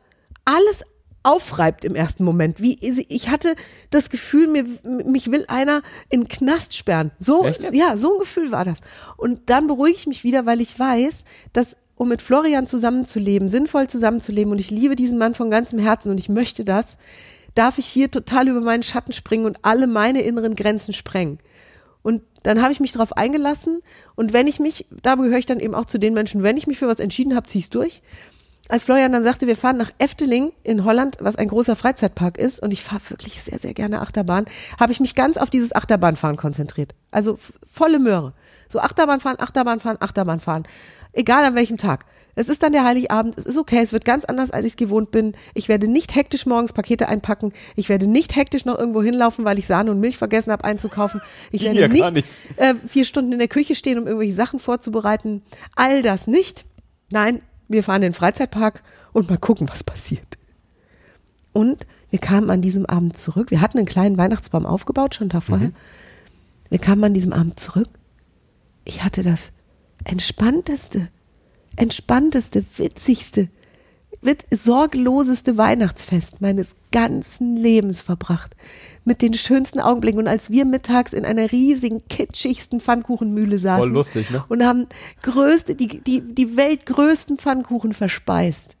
alles 0.44 0.82
aufreibt 1.22 1.82
im 1.86 1.94
ersten 1.94 2.24
Moment. 2.24 2.60
Wie 2.60 2.78
ich 2.78 3.30
hatte 3.30 3.54
das 3.88 4.10
Gefühl, 4.10 4.48
mir, 4.48 4.66
mich 4.82 5.30
will 5.30 5.46
einer 5.48 5.80
in 6.10 6.24
den 6.24 6.28
Knast 6.28 6.76
sperren. 6.76 7.10
So, 7.18 7.46
ja, 7.72 7.96
so 7.96 8.12
ein 8.12 8.18
Gefühl 8.18 8.52
war 8.52 8.66
das. 8.66 8.80
Und 9.16 9.48
dann 9.48 9.66
beruhige 9.66 9.96
ich 9.96 10.06
mich 10.06 10.24
wieder, 10.24 10.44
weil 10.44 10.60
ich 10.60 10.78
weiß, 10.78 11.24
dass 11.54 11.78
um 11.94 12.10
mit 12.10 12.20
Florian 12.20 12.66
zusammenzuleben, 12.66 13.48
sinnvoll 13.48 13.88
zusammenzuleben, 13.88 14.52
und 14.52 14.60
ich 14.60 14.70
liebe 14.70 14.94
diesen 14.94 15.16
Mann 15.16 15.34
von 15.34 15.50
ganzem 15.50 15.78
Herzen 15.78 16.10
und 16.10 16.20
ich 16.20 16.28
möchte 16.28 16.66
das, 16.66 16.98
darf 17.54 17.78
ich 17.78 17.86
hier 17.86 18.10
total 18.10 18.48
über 18.48 18.60
meinen 18.60 18.82
Schatten 18.82 19.12
springen 19.12 19.46
und 19.46 19.58
alle 19.62 19.86
meine 19.86 20.22
inneren 20.22 20.56
Grenzen 20.56 20.92
sprengen. 20.92 21.38
Und 22.02 22.22
dann 22.42 22.62
habe 22.62 22.72
ich 22.72 22.80
mich 22.80 22.92
darauf 22.92 23.16
eingelassen. 23.16 23.80
Und 24.14 24.32
wenn 24.32 24.46
ich 24.46 24.60
mich, 24.60 24.86
da 25.02 25.16
gehöre 25.16 25.38
ich 25.38 25.46
dann 25.46 25.60
eben 25.60 25.74
auch 25.74 25.86
zu 25.86 25.98
den 25.98 26.14
Menschen, 26.14 26.42
wenn 26.42 26.56
ich 26.56 26.66
mich 26.66 26.78
für 26.78 26.88
was 26.88 27.00
entschieden 27.00 27.34
habe, 27.34 27.46
ziehe 27.46 27.60
ich 27.60 27.66
es 27.66 27.70
durch. 27.70 28.02
Als 28.68 28.84
Florian 28.84 29.12
dann 29.12 29.22
sagte, 29.22 29.46
wir 29.46 29.56
fahren 29.56 29.78
nach 29.78 29.90
Efteling 29.98 30.52
in 30.62 30.84
Holland, 30.84 31.16
was 31.20 31.36
ein 31.36 31.48
großer 31.48 31.74
Freizeitpark 31.74 32.36
ist, 32.36 32.60
und 32.60 32.70
ich 32.70 32.82
fahre 32.82 33.00
wirklich 33.08 33.40
sehr, 33.40 33.58
sehr 33.58 33.72
gerne 33.72 34.02
Achterbahn, 34.02 34.44
habe 34.78 34.92
ich 34.92 35.00
mich 35.00 35.14
ganz 35.14 35.38
auf 35.38 35.48
dieses 35.48 35.74
Achterbahnfahren 35.74 36.36
konzentriert. 36.36 36.94
Also 37.10 37.38
volle 37.70 37.98
Möhre. 37.98 38.34
So 38.68 38.78
Achterbahn 38.80 39.20
fahren, 39.20 39.36
Achterbahn 39.38 39.80
fahren, 39.80 39.96
Achterbahn 40.00 40.40
fahren. 40.40 40.64
Egal 41.12 41.46
an 41.46 41.54
welchem 41.54 41.78
Tag. 41.78 42.04
Es 42.38 42.48
ist 42.48 42.62
dann 42.62 42.70
der 42.70 42.84
Heiligabend, 42.84 43.36
es 43.36 43.46
ist 43.46 43.58
okay, 43.58 43.80
es 43.82 43.92
wird 43.92 44.04
ganz 44.04 44.24
anders, 44.24 44.52
als 44.52 44.64
ich 44.64 44.72
es 44.72 44.76
gewohnt 44.76 45.10
bin. 45.10 45.34
Ich 45.54 45.68
werde 45.68 45.88
nicht 45.88 46.14
hektisch 46.14 46.46
morgens 46.46 46.72
Pakete 46.72 47.08
einpacken. 47.08 47.52
Ich 47.74 47.88
werde 47.88 48.06
nicht 48.06 48.36
hektisch 48.36 48.64
noch 48.64 48.78
irgendwo 48.78 49.02
hinlaufen, 49.02 49.44
weil 49.44 49.58
ich 49.58 49.66
Sahne 49.66 49.90
und 49.90 49.98
Milch 49.98 50.16
vergessen 50.16 50.52
habe 50.52 50.62
einzukaufen. 50.62 51.20
Ich 51.50 51.62
werde 51.62 51.80
ja, 51.80 51.88
nicht, 51.88 52.14
nicht. 52.14 52.28
Äh, 52.54 52.74
vier 52.86 53.04
Stunden 53.04 53.32
in 53.32 53.40
der 53.40 53.48
Küche 53.48 53.74
stehen, 53.74 53.98
um 53.98 54.06
irgendwelche 54.06 54.34
Sachen 54.34 54.60
vorzubereiten. 54.60 55.42
All 55.74 56.00
das 56.02 56.28
nicht. 56.28 56.64
Nein, 57.10 57.42
wir 57.66 57.82
fahren 57.82 58.02
in 58.02 58.10
den 58.10 58.14
Freizeitpark 58.14 58.84
und 59.12 59.28
mal 59.28 59.38
gucken, 59.38 59.68
was 59.68 59.82
passiert. 59.82 60.38
Und 61.52 61.86
wir 62.10 62.20
kamen 62.20 62.50
an 62.50 62.62
diesem 62.62 62.86
Abend 62.86 63.16
zurück. 63.16 63.50
Wir 63.50 63.60
hatten 63.60 63.78
einen 63.78 63.88
kleinen 63.88 64.16
Weihnachtsbaum 64.16 64.64
aufgebaut, 64.64 65.16
schon 65.16 65.28
da 65.28 65.40
vorher. 65.40 65.70
Mhm. 65.70 65.74
Wir 66.68 66.78
kamen 66.78 67.02
an 67.02 67.14
diesem 67.14 67.32
Abend 67.32 67.58
zurück. 67.58 67.88
Ich 68.84 69.02
hatte 69.02 69.24
das 69.24 69.50
entspannteste, 70.04 71.08
entspannteste, 71.78 72.64
witzigste, 72.76 73.48
sorgloseste 74.50 75.56
Weihnachtsfest 75.56 76.40
meines 76.40 76.74
ganzen 76.90 77.56
Lebens 77.56 78.00
verbracht. 78.00 78.56
Mit 79.04 79.22
den 79.22 79.34
schönsten 79.34 79.80
Augenblicken. 79.80 80.18
Und 80.18 80.28
als 80.28 80.50
wir 80.50 80.64
mittags 80.64 81.12
in 81.12 81.24
einer 81.24 81.52
riesigen, 81.52 82.02
kitschigsten 82.08 82.80
Pfannkuchenmühle 82.80 83.58
saßen 83.58 83.84
Voll 83.84 83.92
lustig, 83.92 84.30
ne? 84.30 84.44
und 84.48 84.64
haben 84.64 84.86
größte, 85.22 85.74
die, 85.74 86.00
die, 86.00 86.20
die 86.20 86.56
weltgrößten 86.56 87.38
Pfannkuchen 87.38 87.92
verspeist, 87.92 88.76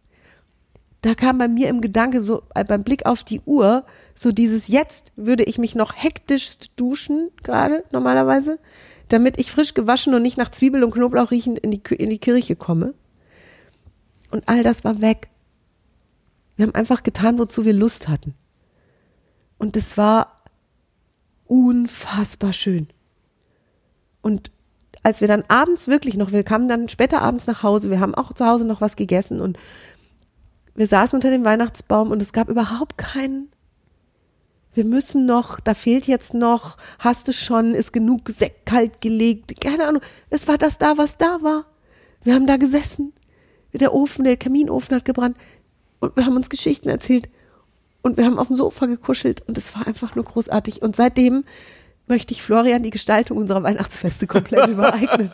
da 1.02 1.14
kam 1.14 1.38
bei 1.38 1.46
mir 1.46 1.68
im 1.68 1.80
Gedanke 1.80 2.20
so, 2.20 2.42
äh, 2.54 2.64
beim 2.64 2.82
Blick 2.82 3.06
auf 3.06 3.22
die 3.22 3.40
Uhr, 3.46 3.84
so 4.14 4.32
dieses 4.32 4.66
jetzt 4.66 5.12
würde 5.14 5.44
ich 5.44 5.56
mich 5.56 5.76
noch 5.76 5.92
hektisch 5.94 6.50
duschen, 6.76 7.30
gerade 7.44 7.84
normalerweise 7.92 8.58
damit 9.08 9.38
ich 9.38 9.50
frisch 9.50 9.74
gewaschen 9.74 10.14
und 10.14 10.22
nicht 10.22 10.38
nach 10.38 10.50
Zwiebel 10.50 10.84
und 10.84 10.92
Knoblauch 10.92 11.30
riechend 11.30 11.58
in 11.58 11.70
die, 11.70 11.82
in 11.94 12.10
die 12.10 12.18
Kirche 12.18 12.56
komme. 12.56 12.94
Und 14.30 14.48
all 14.48 14.62
das 14.62 14.84
war 14.84 15.00
weg. 15.00 15.28
Wir 16.56 16.66
haben 16.66 16.74
einfach 16.74 17.02
getan, 17.02 17.38
wozu 17.38 17.64
wir 17.64 17.72
Lust 17.72 18.08
hatten. 18.08 18.34
Und 19.58 19.76
es 19.76 19.96
war 19.96 20.42
unfassbar 21.46 22.52
schön. 22.52 22.88
Und 24.20 24.50
als 25.02 25.20
wir 25.20 25.28
dann 25.28 25.44
abends 25.48 25.88
wirklich 25.88 26.16
noch, 26.16 26.32
wir 26.32 26.44
kamen 26.44 26.68
dann 26.68 26.88
später 26.88 27.22
abends 27.22 27.46
nach 27.46 27.62
Hause, 27.62 27.90
wir 27.90 28.00
haben 28.00 28.14
auch 28.14 28.32
zu 28.34 28.46
Hause 28.46 28.66
noch 28.66 28.80
was 28.80 28.96
gegessen 28.96 29.40
und 29.40 29.58
wir 30.74 30.86
saßen 30.86 31.16
unter 31.16 31.30
dem 31.30 31.44
Weihnachtsbaum 31.44 32.10
und 32.10 32.20
es 32.20 32.32
gab 32.32 32.48
überhaupt 32.48 32.98
keinen 32.98 33.50
wir 34.78 34.84
müssen 34.84 35.26
noch, 35.26 35.58
da 35.58 35.74
fehlt 35.74 36.06
jetzt 36.06 36.34
noch, 36.34 36.76
hast 37.00 37.26
du 37.26 37.32
schon, 37.32 37.74
ist 37.74 37.92
genug 37.92 38.30
Sekt 38.30 38.64
kalt 38.64 39.00
gelegt, 39.00 39.60
keine 39.60 39.88
Ahnung. 39.88 40.02
Es 40.30 40.46
war 40.46 40.56
das 40.56 40.78
da, 40.78 40.96
was 40.96 41.16
da 41.18 41.38
war. 41.42 41.66
Wir 42.22 42.34
haben 42.34 42.46
da 42.46 42.56
gesessen. 42.58 43.12
Der 43.72 43.92
Ofen, 43.92 44.24
der 44.24 44.36
Kaminofen 44.36 44.94
hat 44.96 45.04
gebrannt 45.04 45.36
und 45.98 46.14
wir 46.16 46.24
haben 46.26 46.36
uns 46.36 46.48
Geschichten 46.48 46.88
erzählt. 46.88 47.28
Und 48.02 48.16
wir 48.18 48.24
haben 48.24 48.38
auf 48.38 48.46
dem 48.46 48.56
Sofa 48.56 48.86
gekuschelt 48.86 49.42
und 49.48 49.58
es 49.58 49.74
war 49.74 49.84
einfach 49.88 50.14
nur 50.14 50.24
großartig. 50.24 50.80
Und 50.80 50.94
seitdem 50.94 51.42
möchte 52.06 52.32
ich 52.32 52.40
Florian 52.42 52.84
die 52.84 52.90
Gestaltung 52.90 53.36
unserer 53.36 53.64
Weihnachtsfeste 53.64 54.28
komplett 54.28 54.68
übereignen. 54.68 55.30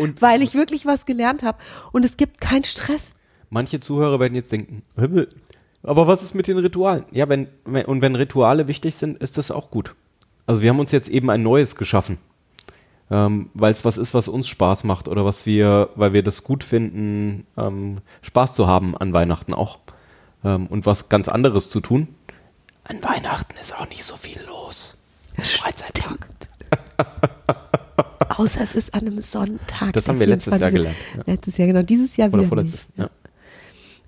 Und- 0.00 0.20
weil 0.20 0.42
ich 0.42 0.54
wirklich 0.54 0.86
was 0.86 1.06
gelernt 1.06 1.44
habe. 1.44 1.58
Und 1.92 2.04
es 2.04 2.16
gibt 2.16 2.40
keinen 2.40 2.64
Stress. 2.64 3.14
Manche 3.50 3.78
Zuhörer 3.78 4.18
werden 4.18 4.34
jetzt 4.34 4.50
denken, 4.50 4.82
Himmel, 4.96 5.28
aber 5.82 6.06
was 6.06 6.22
ist 6.22 6.34
mit 6.34 6.46
den 6.46 6.58
Ritualen? 6.58 7.04
Ja, 7.10 7.28
wenn, 7.28 7.48
wenn 7.64 7.86
und 7.86 8.02
wenn 8.02 8.14
Rituale 8.14 8.68
wichtig 8.68 8.96
sind, 8.96 9.18
ist 9.18 9.38
das 9.38 9.50
auch 9.50 9.70
gut. 9.70 9.94
Also 10.46 10.62
wir 10.62 10.70
haben 10.70 10.80
uns 10.80 10.92
jetzt 10.92 11.08
eben 11.08 11.30
ein 11.30 11.42
neues 11.42 11.76
geschaffen, 11.76 12.18
ähm, 13.10 13.50
weil 13.54 13.72
es 13.72 13.84
was 13.84 13.98
ist, 13.98 14.14
was 14.14 14.28
uns 14.28 14.48
Spaß 14.48 14.84
macht 14.84 15.08
oder 15.08 15.24
was 15.24 15.46
wir, 15.46 15.90
weil 15.94 16.12
wir 16.12 16.22
das 16.22 16.42
gut 16.42 16.64
finden, 16.64 17.46
ähm, 17.56 17.98
Spaß 18.22 18.54
zu 18.54 18.66
haben 18.66 18.96
an 18.96 19.12
Weihnachten 19.12 19.54
auch 19.54 19.78
ähm, 20.44 20.66
und 20.66 20.86
was 20.86 21.08
ganz 21.08 21.28
anderes 21.28 21.70
zu 21.70 21.80
tun. 21.80 22.08
An 22.84 23.02
Weihnachten 23.02 23.54
ist 23.60 23.78
auch 23.78 23.88
nicht 23.88 24.04
so 24.04 24.16
viel 24.16 24.40
los. 24.46 24.96
Freizeittag. 25.38 26.28
Außer 28.36 28.62
es 28.62 28.74
ist 28.74 28.94
an 28.94 29.00
einem 29.00 29.22
Sonntag. 29.22 29.92
Das 29.92 30.08
haben 30.08 30.20
wir 30.20 30.26
letztes 30.26 30.58
Jahr 30.58 30.70
24. 30.70 30.74
gelernt, 30.74 31.26
ja. 31.26 31.32
Letztes 31.32 31.56
Jahr, 31.56 31.68
genau. 31.68 31.82
Dieses 31.82 32.16
Jahr 32.16 32.28
Oder 32.28 32.38
wieder 32.38 32.48
vorletztes. 32.48 32.86
nicht. 32.88 32.98
Ja. 32.98 33.10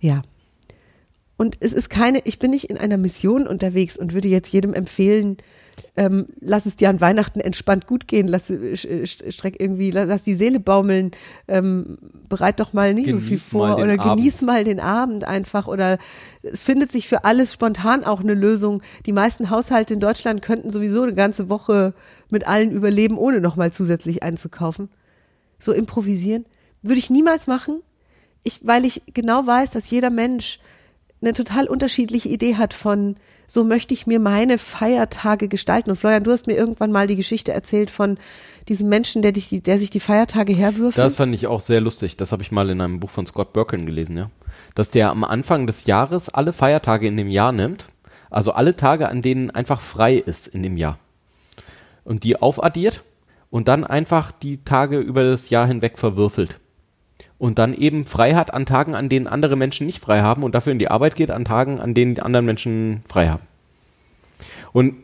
Ja. 0.00 0.22
Und 1.40 1.57
es 1.61 1.72
ist 1.72 1.88
keine, 1.88 2.20
ich 2.26 2.38
bin 2.38 2.50
nicht 2.50 2.68
in 2.68 2.76
einer 2.76 2.98
Mission 2.98 3.46
unterwegs 3.46 3.96
und 3.96 4.12
würde 4.12 4.29
jetzt 4.29 4.53
jedem 4.53 4.74
empfehlen, 4.74 5.38
ähm, 5.96 6.26
lass 6.38 6.66
es 6.66 6.76
dir 6.76 6.90
an 6.90 7.00
Weihnachten 7.00 7.40
entspannt 7.40 7.87
gut 7.87 8.07
gehen, 8.07 8.29
lass, 8.29 8.50
äh, 8.50 9.07
streck 9.07 9.59
irgendwie, 9.59 9.90
lass, 9.90 10.22
die 10.22 10.35
Seele 10.35 10.61
baumeln, 10.61 11.12
ähm, 11.48 11.96
bereit 12.29 12.61
doch 12.61 12.74
mal 12.74 12.92
nicht 12.92 13.09
so 13.09 13.16
viel 13.20 13.38
Genieß 13.38 13.42
vor 13.42 13.76
oder 13.76 13.96
genieß 13.96 14.35
Abend. 14.35 14.46
mal 14.46 14.64
den 14.64 14.81
Abend 14.81 15.24
einfach 15.24 15.66
oder 15.66 15.96
es 16.42 16.62
findet 16.62 16.92
sich 16.92 17.09
für 17.09 17.24
alles 17.24 17.55
spontan 17.55 18.05
auch 18.05 18.20
eine 18.20 18.35
Lösung. 18.35 18.83
Die 19.07 19.14
meisten 19.14 19.48
Haushalte 19.48 19.94
in 19.94 20.00
Deutschland 20.00 20.42
könnten 20.42 20.68
sowieso 20.68 21.05
eine 21.05 21.14
ganze 21.14 21.48
Woche 21.48 21.94
mit 22.29 22.46
allen 22.46 22.70
überleben, 22.70 23.16
ohne 23.16 23.40
nochmal 23.40 23.72
zusätzlich 23.72 24.22
einzukaufen. 24.22 24.90
So 25.59 25.72
improvisieren 25.72 26.44
würde 26.83 26.98
ich 26.98 27.09
niemals 27.09 27.46
machen, 27.46 27.81
ich, 28.42 28.61
weil 28.66 28.85
ich 28.85 29.05
genau 29.14 29.46
weiß, 29.46 29.70
dass 29.70 29.88
jeder 29.88 30.11
Mensch 30.11 30.59
eine 31.22 31.33
total 31.33 31.66
unterschiedliche 31.66 32.28
Idee 32.28 32.56
hat 32.56 32.72
von, 32.72 33.16
so 33.46 33.64
möchte 33.64 33.92
ich 33.92 34.06
mir 34.06 34.20
meine 34.20 34.59
Feiertage 34.59 35.48
gestalten. 35.48 35.90
Und 35.90 35.96
Florian, 35.96 36.24
du 36.24 36.30
hast 36.30 36.46
mir 36.46 36.54
irgendwann 36.54 36.92
mal 36.92 37.06
die 37.06 37.16
Geschichte 37.16 37.52
erzählt 37.52 37.90
von 37.90 38.18
diesem 38.68 38.88
Menschen, 38.88 39.22
der, 39.22 39.33
dich, 39.33 39.48
der 39.50 39.78
sich 39.78 39.90
die 39.90 40.00
Feiertage 40.00 40.52
herwirft. 40.54 40.96
Das 40.96 41.16
fand 41.16 41.35
ich 41.35 41.46
auch 41.46 41.61
sehr 41.61 41.80
lustig. 41.80 42.16
Das 42.16 42.33
habe 42.33 42.42
ich 42.42 42.52
mal 42.52 42.70
in 42.70 42.80
einem 42.80 43.00
Buch 43.00 43.11
von 43.11 43.26
Scott 43.26 43.52
Birkin 43.52 43.87
gelesen, 43.87 44.16
ja. 44.16 44.30
Dass 44.74 44.90
der 44.90 45.11
am 45.11 45.24
Anfang 45.24 45.66
des 45.66 45.87
Jahres 45.87 46.28
alle 46.28 46.52
Feiertage 46.52 47.06
in 47.06 47.16
dem 47.16 47.28
Jahr 47.28 47.52
nimmt, 47.52 47.87
also 48.30 48.52
alle 48.52 48.76
Tage, 48.76 49.09
an 49.09 49.22
denen 49.22 49.50
einfach 49.50 49.80
frei 49.80 50.14
ist 50.14 50.46
in 50.46 50.62
dem 50.62 50.76
Jahr. 50.76 50.98
Und 52.04 52.24
die 52.24 52.40
aufaddiert 52.40 53.02
und 53.50 53.68
dann 53.68 53.85
einfach 53.85 54.33
die 54.33 54.64
Tage 54.64 54.98
über 54.98 55.24
das 55.24 55.50
Jahr 55.50 55.66
hinweg 55.66 55.98
verwürfelt. 55.98 56.61
Und 57.40 57.59
dann 57.59 57.72
eben 57.72 58.05
frei 58.05 58.35
hat 58.35 58.53
an 58.53 58.66
Tagen, 58.66 58.94
an 58.94 59.09
denen 59.09 59.26
andere 59.26 59.57
Menschen 59.57 59.87
nicht 59.87 59.98
frei 59.98 60.20
haben 60.20 60.42
und 60.42 60.55
dafür 60.55 60.72
in 60.72 60.79
die 60.79 60.90
Arbeit 60.90 61.16
geht 61.16 61.31
an 61.31 61.46
Tagen, 61.46 61.81
an 61.81 61.94
denen 61.94 62.14
die 62.14 62.20
anderen 62.20 62.44
Menschen 62.44 63.00
frei 63.09 63.29
haben. 63.29 63.44
Und 64.74 64.96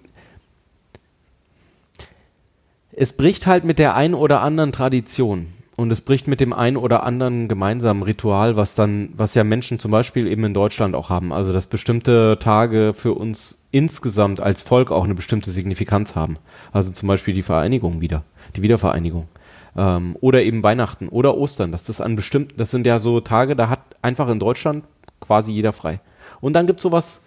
es 2.93 3.15
bricht 3.15 3.47
halt 3.47 3.65
mit 3.65 3.79
der 3.79 3.97
einen 3.97 4.13
oder 4.13 4.43
anderen 4.43 4.71
Tradition 4.71 5.47
und 5.77 5.91
es 5.91 6.03
bricht 6.03 6.29
mit 6.29 6.41
dem 6.41 6.53
einen 6.53 6.77
oder 6.77 7.05
anderen 7.05 7.49
gemeinsamen 7.49 8.03
Ritual, 8.03 8.59
was 8.59 8.75
dann, 8.75 9.15
was 9.17 9.35
ja 9.35 9.43
Menschen 9.43 9.79
zum 9.79 9.91
Beispiel 9.91 10.27
eben 10.27 10.45
in 10.45 10.53
Deutschland 10.53 10.95
auch 10.95 11.09
haben. 11.09 11.33
Also 11.33 11.55
dass 11.55 11.67
bestimmte 11.67 12.39
Tage 12.39 12.93
für 12.95 13.15
uns 13.15 13.63
insgesamt 13.71 14.41
als 14.41 14.61
Volk 14.61 14.91
auch 14.91 15.05
eine 15.05 15.15
bestimmte 15.15 15.51
Signifikanz 15.51 16.15
haben. 16.15 16.37
Also 16.71 16.93
zum 16.93 17.07
Beispiel 17.07 17.33
die 17.33 17.41
Vereinigung 17.41 18.03
wieder, 18.03 18.25
die 18.57 18.63
Wiedervereinigung. 18.63 19.27
Ähm, 19.77 20.17
oder 20.21 20.43
eben 20.43 20.63
Weihnachten 20.63 21.09
oder 21.09 21.37
Ostern. 21.37 21.73
Das 21.73 21.89
ist 21.89 22.01
an 22.01 22.17
bestimmten, 22.17 22.57
das 22.57 22.71
sind 22.71 22.87
ja 22.87 22.99
so 23.01 23.21
Tage, 23.21 23.57
da 23.57 23.69
hat 23.69 23.81
einfach 24.03 24.29
in 24.29 24.39
Deutschland 24.39 24.85
quasi 25.21 25.53
jeder 25.53 25.73
frei. 25.73 26.01
Und 26.41 26.55
dann 26.55 26.67
gibt's 26.67 26.83
sowas, 26.83 27.21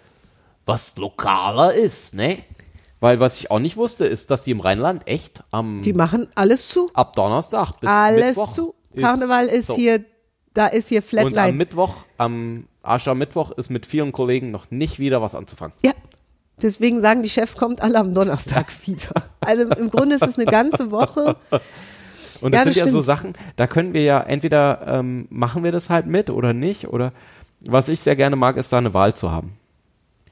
was 0.66 0.96
lokaler 0.96 1.74
ist, 1.74 2.14
ne? 2.14 2.38
Weil 3.00 3.18
was 3.18 3.40
ich 3.40 3.50
auch 3.50 3.58
nicht 3.58 3.76
wusste, 3.76 4.04
ist, 4.04 4.30
dass 4.30 4.44
die 4.44 4.50
im 4.50 4.60
Rheinland 4.60 5.06
echt 5.08 5.42
am 5.50 5.80
die 5.80 5.94
machen 5.94 6.28
alles 6.34 6.68
zu. 6.68 6.90
ab 6.92 7.16
Donnerstag 7.16 7.80
bis 7.80 7.88
Alles 7.88 8.36
Mittwoch 8.36 8.52
zu. 8.52 8.74
Karneval 8.98 9.46
ist 9.46 9.68
so. 9.68 9.76
hier, 9.76 10.04
da 10.52 10.66
ist 10.66 10.88
hier 10.88 10.98
und 10.98 11.06
Flatline. 11.06 11.48
am 11.48 11.56
Mittwoch, 11.56 11.94
am 12.18 12.66
Aschermittwoch 12.82 13.52
ist 13.52 13.70
mit 13.70 13.86
vielen 13.86 14.12
Kollegen 14.12 14.50
noch 14.50 14.70
nicht 14.70 14.98
wieder 14.98 15.22
was 15.22 15.34
anzufangen. 15.34 15.74
Ja. 15.82 15.92
Deswegen 16.60 17.00
sagen 17.00 17.22
die 17.22 17.30
Chefs, 17.30 17.56
kommt 17.56 17.80
alle 17.80 17.98
am 17.98 18.14
Donnerstag 18.14 18.66
wieder. 18.86 19.24
Also 19.40 19.62
im 19.62 19.90
Grunde 19.90 20.16
ist 20.16 20.26
es 20.26 20.38
eine 20.38 20.44
ganze 20.44 20.90
Woche. 20.90 21.36
Und 22.40 22.54
Ja, 22.54 22.64
das 22.64 22.74
sind 22.74 22.84
das 22.84 22.86
ja 22.86 22.92
so 22.92 23.02
stimmt. 23.02 23.04
Sachen, 23.04 23.32
da 23.56 23.66
können 23.66 23.94
wir 23.94 24.02
ja 24.02 24.20
entweder 24.20 24.86
ähm, 24.86 25.26
machen 25.30 25.64
wir 25.64 25.72
das 25.72 25.90
halt 25.90 26.06
mit 26.06 26.30
oder 26.30 26.52
nicht. 26.52 26.88
Oder 26.88 27.12
was 27.64 27.88
ich 27.88 28.00
sehr 28.00 28.16
gerne 28.16 28.36
mag, 28.36 28.56
ist 28.56 28.72
da 28.72 28.78
eine 28.78 28.94
Wahl 28.94 29.14
zu 29.14 29.30
haben. 29.30 29.52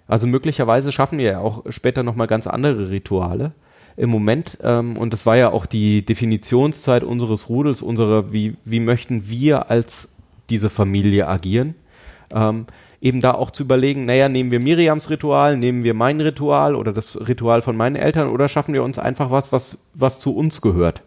Also 0.07 0.27
möglicherweise 0.27 0.91
schaffen 0.91 1.19
wir 1.19 1.27
ja 1.27 1.39
auch 1.41 1.65
später 1.69 2.03
nochmal 2.03 2.27
ganz 2.27 2.47
andere 2.47 2.91
Rituale. 2.91 3.53
Im 3.97 4.11
Moment, 4.11 4.59
ähm, 4.63 4.97
und 4.97 5.13
das 5.13 5.27
war 5.27 5.37
ja 5.37 5.51
auch 5.51 5.67
die 5.67 6.05
Definitionszeit 6.05 7.03
unseres 7.03 7.49
Rudels, 7.49 7.83
unsere, 7.83 8.33
wie, 8.33 8.57
wie 8.65 8.81
möchten 8.81 9.29
wir 9.29 9.71
als 9.71 10.09
diese 10.51 10.71
Familie 10.71 11.27
agieren, 11.27 11.75
ähm, 12.33 12.67
eben 13.01 13.21
da 13.21 13.33
auch 13.33 13.51
zu 13.51 13.65
überlegen, 13.65 14.07
naja, 14.07 14.29
nehmen 14.29 14.51
wir 14.51 14.61
Miriams 14.61 15.11
Ritual, 15.11 15.57
nehmen 15.57 15.85
wir 15.85 15.95
mein 15.95 16.21
Ritual 16.21 16.75
oder 16.75 16.93
das 16.93 17.17
Ritual 17.29 17.61
von 17.61 17.77
meinen 17.77 17.97
Eltern 17.97 18.29
oder 18.29 18.49
schaffen 18.49 18.73
wir 18.73 18.83
uns 18.83 18.99
einfach 18.99 19.31
was, 19.31 19.53
was, 19.53 19.77
was 19.95 20.21
zu 20.21 20.35
uns 20.35 20.61
gehört. 20.61 21.03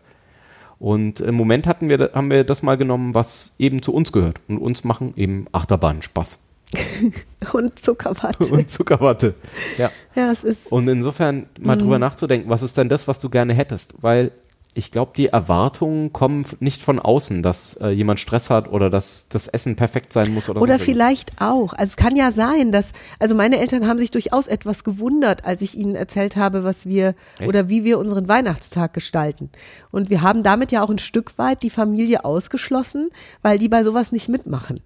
Und 0.81 1.19
im 1.19 1.35
Moment 1.35 1.67
hatten 1.67 1.89
wir, 1.89 2.09
haben 2.15 2.31
wir 2.31 2.43
das 2.43 2.63
mal 2.63 2.75
genommen, 2.75 3.13
was 3.13 3.53
eben 3.59 3.83
zu 3.83 3.93
uns 3.93 4.11
gehört. 4.11 4.39
Und 4.47 4.57
uns 4.57 4.83
machen 4.83 5.13
eben 5.15 5.45
Achterbahnen 5.51 6.01
Spaß. 6.01 6.39
Und 7.53 7.77
Zuckerwatte. 7.77 8.51
Und 8.51 8.67
Zuckerwatte. 8.67 9.35
Ja. 9.77 9.91
Ja, 10.15 10.31
es 10.31 10.43
ist. 10.43 10.71
Und 10.71 10.87
insofern 10.87 11.45
mal 11.59 11.77
drüber 11.77 11.99
nachzudenken, 11.99 12.49
was 12.49 12.63
ist 12.63 12.79
denn 12.79 12.89
das, 12.89 13.07
was 13.07 13.19
du 13.19 13.29
gerne 13.29 13.53
hättest? 13.53 13.93
Weil 14.01 14.31
ich 14.73 14.91
glaube, 14.91 15.11
die 15.15 15.27
Erwartungen 15.27 16.13
kommen 16.13 16.45
nicht 16.59 16.81
von 16.81 16.99
außen, 16.99 17.43
dass 17.43 17.73
äh, 17.81 17.89
jemand 17.89 18.21
Stress 18.21 18.49
hat 18.49 18.71
oder 18.71 18.89
dass 18.89 19.27
das 19.27 19.47
Essen 19.47 19.75
perfekt 19.75 20.13
sein 20.13 20.33
muss 20.33 20.49
oder 20.49 20.61
Oder 20.61 20.73
irgendwas. 20.75 20.85
vielleicht 20.85 21.41
auch. 21.41 21.73
Also 21.73 21.91
es 21.91 21.97
kann 21.97 22.15
ja 22.15 22.31
sein, 22.31 22.71
dass, 22.71 22.93
also 23.19 23.35
meine 23.35 23.59
Eltern 23.59 23.85
haben 23.87 23.99
sich 23.99 24.11
durchaus 24.11 24.47
etwas 24.47 24.85
gewundert, 24.85 25.43
als 25.43 25.61
ich 25.61 25.77
ihnen 25.77 25.95
erzählt 25.95 26.37
habe, 26.37 26.63
was 26.63 26.85
wir 26.85 27.15
Echt? 27.39 27.49
oder 27.49 27.67
wie 27.67 27.83
wir 27.83 27.99
unseren 27.99 28.29
Weihnachtstag 28.29 28.93
gestalten. 28.93 29.49
Und 29.91 30.09
wir 30.09 30.21
haben 30.21 30.41
damit 30.43 30.71
ja 30.71 30.81
auch 30.83 30.89
ein 30.89 30.99
Stück 30.99 31.37
weit 31.37 31.63
die 31.63 31.69
Familie 31.69 32.23
ausgeschlossen, 32.23 33.09
weil 33.41 33.57
die 33.57 33.67
bei 33.67 33.83
sowas 33.83 34.13
nicht 34.13 34.29
mitmachen. 34.29 34.79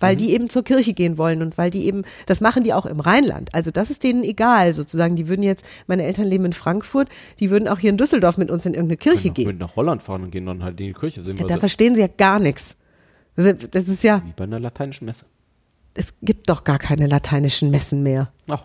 Weil 0.00 0.16
die 0.16 0.32
eben 0.32 0.48
zur 0.48 0.64
Kirche 0.64 0.94
gehen 0.94 1.18
wollen 1.18 1.42
und 1.42 1.56
weil 1.58 1.70
die 1.70 1.84
eben, 1.86 2.02
das 2.26 2.40
machen 2.40 2.64
die 2.64 2.72
auch 2.72 2.86
im 2.86 3.00
Rheinland. 3.00 3.54
Also 3.54 3.70
das 3.70 3.90
ist 3.90 4.02
denen 4.02 4.24
egal 4.24 4.72
sozusagen. 4.72 5.14
Die 5.14 5.28
würden 5.28 5.42
jetzt, 5.42 5.64
meine 5.86 6.02
Eltern 6.04 6.24
leben 6.24 6.46
in 6.46 6.52
Frankfurt, 6.52 7.08
die 7.38 7.50
würden 7.50 7.68
auch 7.68 7.78
hier 7.78 7.90
in 7.90 7.96
Düsseldorf 7.98 8.38
mit 8.38 8.50
uns 8.50 8.66
in 8.66 8.74
irgendeine 8.74 8.96
Kirche 8.96 9.30
gehen. 9.30 9.46
mit 9.46 9.58
nach 9.60 9.76
Holland 9.76 10.02
fahren 10.02 10.22
und 10.24 10.30
gehen 10.30 10.46
dann 10.46 10.64
halt 10.64 10.80
in 10.80 10.86
die 10.88 10.92
Kirche. 10.94 11.22
Sind 11.22 11.38
Ja, 11.38 11.46
da 11.46 11.54
so, 11.54 11.60
verstehen 11.60 11.94
sie 11.94 12.00
ja 12.00 12.08
gar 12.08 12.38
nichts. 12.40 12.76
Das 13.36 13.88
ist 13.88 14.02
ja, 14.02 14.22
wie 14.26 14.32
bei 14.36 14.44
einer 14.44 14.58
lateinischen 14.60 15.04
Messe. 15.06 15.24
es 15.94 16.14
gibt 16.22 16.50
doch 16.50 16.64
gar 16.64 16.78
keine 16.78 17.06
lateinischen 17.06 17.70
Messen 17.70 18.02
mehr. 18.02 18.32
Ach, 18.48 18.64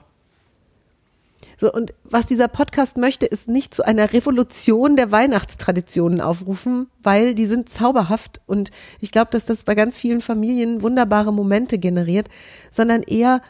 So, 1.59 1.71
und 1.71 1.93
was 2.03 2.27
dieser 2.27 2.47
Podcast 2.47 2.97
möchte, 2.97 3.25
ist 3.25 3.47
nicht 3.47 3.73
zu 3.73 3.85
einer 3.85 4.11
Revolution 4.13 4.97
der 4.97 5.11
Weihnachtstraditionen 5.11 6.21
aufrufen, 6.21 6.87
weil 7.01 7.33
die 7.33 7.45
sind 7.45 7.69
zauberhaft 7.69 8.41
und 8.45 8.71
ich 8.99 9.11
glaube, 9.11 9.31
dass 9.31 9.45
das 9.45 9.63
bei 9.63 9.75
ganz 9.75 9.97
vielen 9.97 10.21
Familien 10.21 10.81
wunderbare 10.81 11.31
Momente 11.31 11.77
generiert, 11.77 12.27
sondern 12.71 13.03
eher 13.03 13.41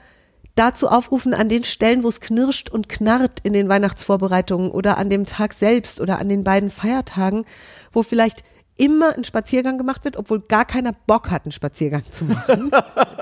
dazu 0.56 0.88
aufrufen, 0.88 1.34
an 1.34 1.50
den 1.50 1.64
Stellen, 1.64 2.04
wo 2.04 2.08
es 2.08 2.22
knirscht 2.22 2.70
und 2.70 2.90
knarrt 2.90 3.40
in 3.44 3.54
den 3.54 3.70
Weihnachtsvorbereitungen 3.70 4.72
oder 4.72 4.98
an 4.98 5.10
dem 5.10 5.26
Tag 5.26 5.54
selbst 5.54 6.00
oder 6.00 6.20
an 6.20 6.30
den 6.30 6.44
beiden 6.44 6.70
Feiertagen, 6.70 7.46
wo 7.92 8.04
vielleicht 8.04 8.44
immer 8.78 9.16
ein 9.16 9.24
Spaziergang 9.24 9.78
gemacht 9.78 10.04
wird, 10.04 10.18
obwohl 10.18 10.42
gar 10.42 10.66
keiner 10.66 10.92
Bock 10.92 11.32
hat, 11.32 11.46
einen 11.46 11.52
Spaziergang 11.52 12.04
zu 12.12 12.26
machen 12.26 12.72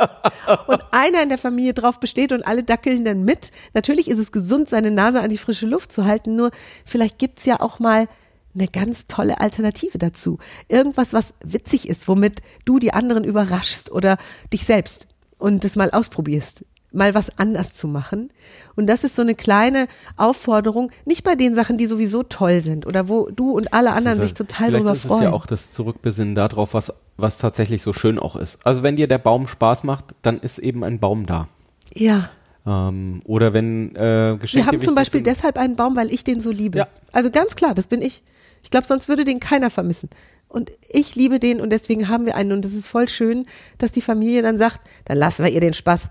und 0.68 0.84
einer 0.92 1.22
in 1.22 1.30
der 1.30 1.38
Familie 1.38 1.74
drauf 1.74 2.00
besteht 2.00 2.32
und 2.32 2.46
alle 2.46 2.63
dackeln 2.63 3.06
dann 3.06 3.24
mit. 3.24 3.52
Natürlich 3.74 4.10
ist 4.10 4.20
es 4.20 4.32
gesund, 4.32 4.70
seine 4.70 4.92
Nase 4.92 5.22
an 5.22 5.30
die 5.30 5.38
frische 5.38 5.68
Luft 5.68 5.92
zu 5.92 6.06
halten, 6.06 6.36
nur 6.36 6.52
vielleicht 6.86 7.20
gibt's 7.20 7.46
ja 7.46 7.60
auch 7.60 7.80
mal 7.80 8.08
eine 8.56 8.68
ganz 8.68 9.08
tolle 9.08 9.39
Alternative 9.39 9.98
dazu. 9.98 10.38
Irgendwas, 10.68 11.13
was 11.13 11.34
witzig 11.44 11.88
ist, 11.88 12.08
womit 12.08 12.42
du 12.66 12.80
die 12.80 12.94
anderen 12.94 13.24
überraschst 13.24 13.92
oder 13.92 14.18
dich 14.52 14.66
selbst 14.66 15.08
und 15.38 15.63
das 15.63 15.76
mal 15.76 15.92
ausprobierst, 15.92 16.66
mal 16.94 17.14
was 17.14 17.38
anders 17.38 17.74
zu 17.74 17.88
machen. 17.88 18.32
Und 18.76 18.88
das 18.88 19.04
ist 19.04 19.16
so 19.16 19.22
eine 19.22 19.36
kleine 19.36 19.88
Aufforderung, 20.18 20.92
nicht 21.06 21.24
bei 21.24 21.36
den 21.36 21.56
Sachen, 21.56 21.78
die 21.78 21.86
sowieso 21.86 22.24
toll 22.24 22.62
sind 22.62 22.86
oder 22.86 23.10
wo 23.10 23.30
du 23.30 23.52
und 23.52 23.74
alle 23.74 23.92
anderen 23.92 24.20
sich 24.20 24.34
total 24.34 24.72
drüber 24.72 24.94
ist 24.94 25.06
freuen. 25.06 25.24
es 25.24 25.26
ja 25.26 25.34
auch 25.34 25.46
das 25.46 25.72
Zurückbesinnen 25.72 26.36
darauf, 26.36 26.74
was, 26.74 26.94
was 27.18 27.38
tatsächlich 27.38 27.82
so 27.82 27.94
schön 27.94 28.20
auch 28.20 28.36
ist. 28.36 28.60
Also 28.66 28.84
wenn 28.84 28.96
dir 28.96 29.08
der 29.08 29.18
Baum 29.18 29.48
Spaß 29.48 29.84
macht, 29.84 30.16
dann 30.22 30.40
ist 30.40 30.60
eben 30.60 30.84
ein 30.84 31.00
Baum 31.00 31.26
da. 31.26 31.48
ja. 31.94 32.30
Ähm, 32.66 33.22
oder 33.26 33.54
wenn 33.54 33.94
äh, 33.94 34.38
Geschenke 34.40 34.54
Wir 34.54 34.66
haben 34.68 34.82
zum 34.82 34.96
Beispiel 34.96 35.18
sind. 35.18 35.28
deshalb 35.28 35.58
einen 35.58 35.76
Baum, 35.76 35.98
weil 35.98 36.10
ich 36.14 36.24
den 36.24 36.40
so 36.40 36.50
liebe. 36.50 36.78
Ja. 36.78 36.88
Also 37.12 37.30
ganz 37.30 37.58
klar, 37.58 37.74
das 37.74 37.88
bin 37.88 38.02
ich. 38.02 38.24
Ich 38.64 38.72
glaube, 38.72 38.88
sonst 38.88 39.10
würde 39.10 39.26
den 39.26 39.42
keiner 39.42 39.70
vermissen. 39.70 40.10
Und 40.48 40.72
ich 40.88 41.16
liebe 41.16 41.40
den 41.40 41.60
und 41.60 41.72
deswegen 41.72 42.08
haben 42.08 42.26
wir 42.26 42.36
einen. 42.36 42.52
Und 42.52 42.64
es 42.64 42.74
ist 42.74 42.88
voll 42.88 43.10
schön, 43.10 43.48
dass 43.80 43.92
die 43.92 44.02
Familie 44.02 44.44
dann 44.44 44.58
sagt, 44.58 44.80
dann 45.06 45.18
lassen 45.18 45.44
wir 45.44 45.52
ihr 45.52 45.60
den 45.60 45.74
Spaß. 45.74 46.10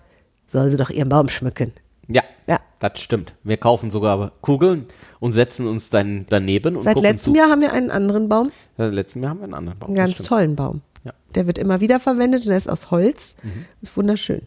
Soll 0.52 0.70
sie 0.70 0.76
doch 0.76 0.90
ihren 0.90 1.08
Baum 1.08 1.28
schmücken. 1.28 1.72
Ja, 2.08 2.22
Ja. 2.46 2.60
das 2.78 3.00
stimmt. 3.00 3.34
Wir 3.42 3.56
kaufen 3.56 3.90
sogar 3.90 4.32
Kugeln 4.42 4.86
und 5.18 5.32
setzen 5.32 5.66
uns 5.66 5.88
dann 5.88 6.26
daneben 6.28 6.76
und 6.76 6.82
Seit 6.82 7.00
letztem 7.00 7.32
zu. 7.34 7.38
Jahr 7.40 7.48
haben 7.50 7.62
wir 7.62 7.72
einen 7.72 7.90
anderen 7.90 8.28
Baum, 8.28 8.50
Seit 8.76 8.92
letztem 8.92 9.22
Jahr 9.22 9.30
haben 9.30 9.38
wir 9.40 9.44
einen 9.44 9.54
anderen 9.54 9.78
Baum. 9.78 9.88
einen 9.88 9.96
ganz 9.96 10.18
tollen 10.18 10.54
Baum. 10.56 10.82
Ja. 11.04 11.12
Der 11.34 11.46
wird 11.46 11.58
immer 11.58 11.80
wieder 11.80 11.98
verwendet 12.00 12.42
und 12.42 12.48
der 12.48 12.56
ist 12.58 12.68
aus 12.68 12.90
Holz. 12.90 13.34
Mhm. 13.42 13.64
Ist 13.80 13.96
wunderschön. 13.96 14.42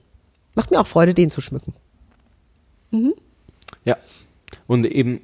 Macht 0.53 0.69
mir 0.71 0.79
auch 0.79 0.87
Freude, 0.87 1.13
den 1.13 1.29
zu 1.31 1.41
schmücken. 1.41 1.73
Ja. 3.83 3.97
Und 4.67 4.85
eben 4.85 5.21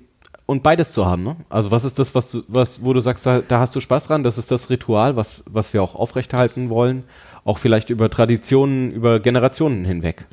und 0.52 0.64
beides 0.64 0.92
zu 0.92 1.06
haben, 1.06 1.24
ne? 1.24 1.38
Also 1.48 1.72
was 1.72 1.86
ist 1.86 1.98
das, 1.98 2.14
was 2.14 2.30
du, 2.30 2.44
was, 2.50 2.84
wo 2.84 2.92
du 2.92 3.00
sagst, 3.00 3.26
da, 3.26 3.40
da 3.40 3.62
hast 3.62 3.74
du 3.74 3.80
Spaß 3.80 4.08
dran, 4.08 4.22
das 4.22 4.38
ist 4.38 4.52
das 4.52 4.70
Ritual, 4.70 5.16
was, 5.16 5.46
was 5.50 5.72
wir 5.72 5.82
auch 5.82 5.96
aufrechterhalten 5.96 6.70
wollen, 6.70 7.06
auch 7.46 7.58
vielleicht 7.58 7.90
über 7.90 8.10
Traditionen, 8.10 8.92
über 8.92 9.22
Generationen 9.22 9.86
hinweg. 9.86 10.26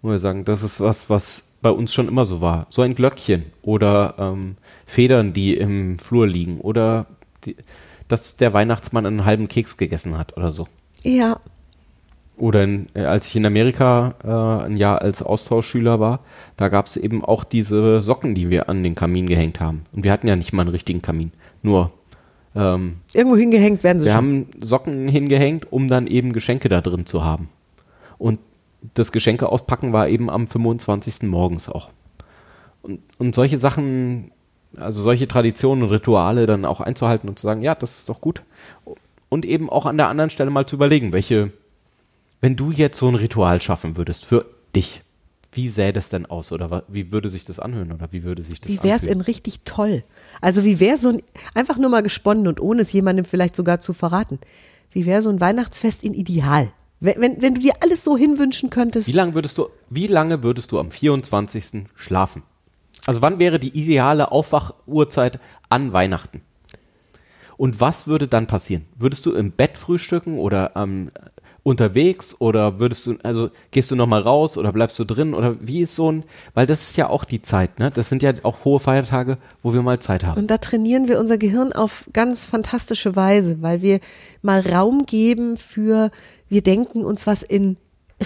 Wo 0.00 0.10
wir 0.10 0.20
sagen, 0.20 0.44
das 0.44 0.62
ist 0.62 0.78
was, 0.78 1.10
was 1.10 1.42
bei 1.60 1.70
uns 1.70 1.92
schon 1.92 2.06
immer 2.06 2.24
so 2.24 2.40
war. 2.40 2.68
So 2.70 2.82
ein 2.82 2.94
Glöckchen 2.94 3.46
oder 3.62 4.14
ähm, 4.18 4.54
Federn, 4.86 5.32
die 5.32 5.56
im 5.56 5.98
Flur 5.98 6.28
liegen 6.28 6.60
oder 6.60 7.06
die, 7.44 7.56
dass 8.06 8.36
der 8.36 8.52
Weihnachtsmann 8.52 9.06
einen 9.06 9.24
halben 9.24 9.48
Keks 9.48 9.76
gegessen 9.76 10.16
hat 10.16 10.36
oder 10.36 10.52
so. 10.52 10.68
Ja, 11.02 11.40
Oder 12.38 12.64
in, 12.64 12.86
äh, 12.94 13.02
als 13.02 13.26
ich 13.26 13.36
in 13.36 13.44
Amerika 13.44 14.14
äh, 14.24 14.66
ein 14.66 14.76
Jahr 14.76 15.02
als 15.02 15.22
Austauschschüler 15.22 16.00
war, 16.00 16.20
da 16.56 16.68
gab 16.68 16.86
es 16.86 16.96
eben 16.96 17.24
auch 17.24 17.44
diese 17.44 18.02
Socken, 18.02 18.34
die 18.34 18.48
wir 18.50 18.68
an 18.68 18.82
den 18.82 18.94
Kamin 18.94 19.26
gehängt 19.26 19.60
haben. 19.60 19.84
Und 19.92 20.04
wir 20.04 20.12
hatten 20.12 20.28
ja 20.28 20.36
nicht 20.36 20.52
mal 20.52 20.62
einen 20.62 20.70
richtigen 20.70 21.02
Kamin. 21.02 21.32
Nur 21.62 21.92
ähm, 22.54 22.98
irgendwo 23.12 23.36
hingehängt 23.36 23.82
werden 23.84 24.00
sie 24.00 24.06
wir 24.06 24.12
schon. 24.12 24.16
haben 24.16 24.46
Socken 24.60 25.08
hingehängt, 25.08 25.72
um 25.72 25.88
dann 25.88 26.06
eben 26.06 26.32
Geschenke 26.32 26.68
da 26.68 26.80
drin 26.80 27.06
zu 27.06 27.24
haben. 27.24 27.48
Und 28.18 28.40
das 28.94 29.12
Geschenke 29.12 29.48
auspacken 29.48 29.92
war 29.92 30.08
eben 30.08 30.30
am 30.30 30.46
25. 30.46 31.22
morgens 31.22 31.68
auch. 31.68 31.90
Und, 32.82 33.00
und 33.18 33.34
solche 33.34 33.58
Sachen, 33.58 34.30
also 34.76 35.02
solche 35.02 35.28
Traditionen 35.28 35.84
und 35.84 35.90
Rituale 35.90 36.46
dann 36.46 36.64
auch 36.64 36.80
einzuhalten 36.80 37.28
und 37.28 37.38
zu 37.38 37.46
sagen, 37.46 37.62
ja, 37.62 37.74
das 37.74 37.98
ist 37.98 38.08
doch 38.08 38.20
gut. 38.20 38.42
Und 39.28 39.44
eben 39.44 39.68
auch 39.68 39.86
an 39.86 39.96
der 39.96 40.08
anderen 40.08 40.30
Stelle 40.30 40.50
mal 40.50 40.66
zu 40.66 40.76
überlegen, 40.76 41.12
welche, 41.12 41.52
wenn 42.40 42.56
du 42.56 42.70
jetzt 42.70 42.98
so 42.98 43.08
ein 43.08 43.14
Ritual 43.14 43.60
schaffen 43.60 43.96
würdest 43.96 44.24
für 44.24 44.46
dich, 44.74 45.02
wie 45.52 45.68
sähe 45.68 45.92
das 45.92 46.10
denn 46.10 46.26
aus? 46.26 46.52
Oder 46.52 46.84
wie 46.88 47.10
würde 47.10 47.30
sich 47.30 47.44
das 47.44 47.58
anhören? 47.58 47.92
Oder 47.92 48.12
wie 48.12 48.22
würde 48.22 48.42
sich 48.42 48.60
das 48.60 48.70
Wie 48.70 48.82
wäre 48.82 48.96
es 48.96 49.04
in 49.04 49.20
richtig 49.20 49.60
toll? 49.64 50.04
Also 50.40 50.64
wie 50.64 50.78
wäre 50.78 50.98
so 50.98 51.08
ein, 51.08 51.22
einfach 51.54 51.78
nur 51.78 51.90
mal 51.90 52.02
gesponnen 52.02 52.46
und 52.46 52.60
ohne 52.60 52.82
es 52.82 52.92
jemandem 52.92 53.24
vielleicht 53.24 53.56
sogar 53.56 53.80
zu 53.80 53.92
verraten. 53.92 54.38
Wie 54.92 55.06
wäre 55.06 55.22
so 55.22 55.30
ein 55.30 55.40
Weihnachtsfest 55.40 56.04
in 56.04 56.14
Ideal? 56.14 56.70
Wenn, 57.00 57.20
wenn, 57.20 57.42
wenn 57.42 57.54
du 57.54 57.60
dir 57.60 57.74
alles 57.80 58.04
so 58.04 58.16
hinwünschen 58.16 58.70
könntest. 58.70 59.08
Wie 59.08 59.12
lange 59.12 59.34
würdest 59.34 59.58
du, 59.58 59.68
wie 59.88 60.06
lange 60.06 60.42
würdest 60.42 60.72
du 60.72 60.78
am 60.78 60.90
24. 60.90 61.86
schlafen? 61.94 62.42
Also 63.06 63.22
wann 63.22 63.38
wäre 63.38 63.58
die 63.58 63.76
ideale 63.76 64.30
Aufwachuhrzeit 64.32 65.40
an 65.68 65.92
Weihnachten? 65.92 66.42
Und 67.56 67.80
was 67.80 68.06
würde 68.06 68.28
dann 68.28 68.46
passieren? 68.46 68.84
Würdest 68.96 69.26
du 69.26 69.32
im 69.32 69.50
Bett 69.50 69.76
frühstücken 69.78 70.38
oder 70.38 70.76
ähm, 70.76 71.10
unterwegs 71.68 72.34
oder 72.38 72.78
würdest 72.78 73.06
du, 73.06 73.16
also 73.22 73.50
gehst 73.70 73.90
du 73.90 73.96
nochmal 73.96 74.22
raus 74.22 74.56
oder 74.56 74.72
bleibst 74.72 74.98
du 74.98 75.04
drin 75.04 75.34
oder 75.34 75.56
wie 75.60 75.82
ist 75.82 75.94
so 75.94 76.10
ein, 76.10 76.24
weil 76.54 76.66
das 76.66 76.90
ist 76.90 76.96
ja 76.96 77.08
auch 77.08 77.24
die 77.24 77.42
Zeit, 77.42 77.78
ne? 77.78 77.90
Das 77.90 78.08
sind 78.08 78.22
ja 78.22 78.32
auch 78.42 78.64
hohe 78.64 78.80
Feiertage, 78.80 79.36
wo 79.62 79.74
wir 79.74 79.82
mal 79.82 80.00
Zeit 80.00 80.24
haben. 80.24 80.40
Und 80.40 80.50
da 80.50 80.58
trainieren 80.58 81.08
wir 81.08 81.20
unser 81.20 81.36
Gehirn 81.36 81.72
auf 81.72 82.06
ganz 82.12 82.46
fantastische 82.46 83.16
Weise, 83.16 83.60
weil 83.60 83.82
wir 83.82 84.00
mal 84.40 84.60
Raum 84.60 85.04
geben 85.04 85.58
für, 85.58 86.10
wir 86.48 86.62
denken 86.62 87.04
uns 87.04 87.26
was 87.26 87.42
in 87.42 87.76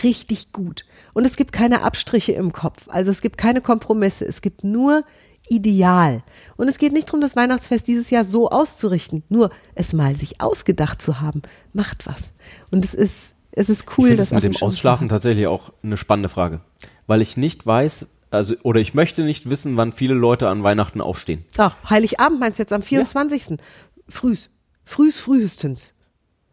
richtig 0.05 0.53
gut. 0.53 0.87
Und 1.13 1.27
es 1.27 1.37
gibt 1.37 1.53
keine 1.53 1.83
Abstriche 1.83 2.33
im 2.33 2.53
Kopf. 2.53 2.85
Also 2.89 3.11
es 3.11 3.21
gibt 3.21 3.37
keine 3.37 3.61
Kompromisse. 3.61 4.25
Es 4.25 4.41
gibt 4.41 4.65
nur 4.65 5.05
ideal. 5.49 6.23
Und 6.57 6.69
es 6.69 6.79
geht 6.79 6.93
nicht 6.93 7.09
darum, 7.09 7.21
das 7.21 7.37
Weihnachtsfest 7.37 7.87
dieses 7.87 8.11
Jahr 8.11 8.25
so 8.25 8.51
auszurichten. 8.51 9.23
Nur 9.29 9.51
es 9.75 9.93
mal 9.93 10.17
sich 10.17 10.41
ausgedacht 10.41 11.03
zu 11.03 11.21
haben, 11.21 11.43
macht 11.73 12.07
was. 12.07 12.33
Und 12.71 12.85
es 12.85 12.95
ist, 12.95 13.35
es 13.51 13.69
ist 13.69 13.87
cool, 13.99 14.11
ich 14.11 14.19
das 14.19 14.31
mit 14.31 14.45
dem 14.45 14.57
Ausschlafen 14.57 15.09
tatsächlich 15.09 15.47
auch 15.47 15.73
eine 15.83 15.97
spannende 15.97 16.29
Frage. 16.29 16.61
Weil 17.07 17.21
ich 17.21 17.37
nicht 17.37 17.67
weiß, 17.67 18.07
also, 18.31 18.55
oder 18.63 18.81
ich 18.81 18.95
möchte 18.95 19.23
nicht 19.23 19.51
wissen, 19.51 19.77
wann 19.77 19.93
viele 19.93 20.15
Leute 20.15 20.49
an 20.49 20.63
Weihnachten 20.63 21.01
aufstehen. 21.01 21.45
Ach, 21.59 21.77
Heiligabend 21.89 22.41
meinst 22.41 22.59
du 22.59 22.63
jetzt 22.63 22.73
am 22.73 22.83
24. 22.83 23.59
Frühs. 24.09 24.51
Frühs 24.85 25.21
frühestens. 25.21 25.95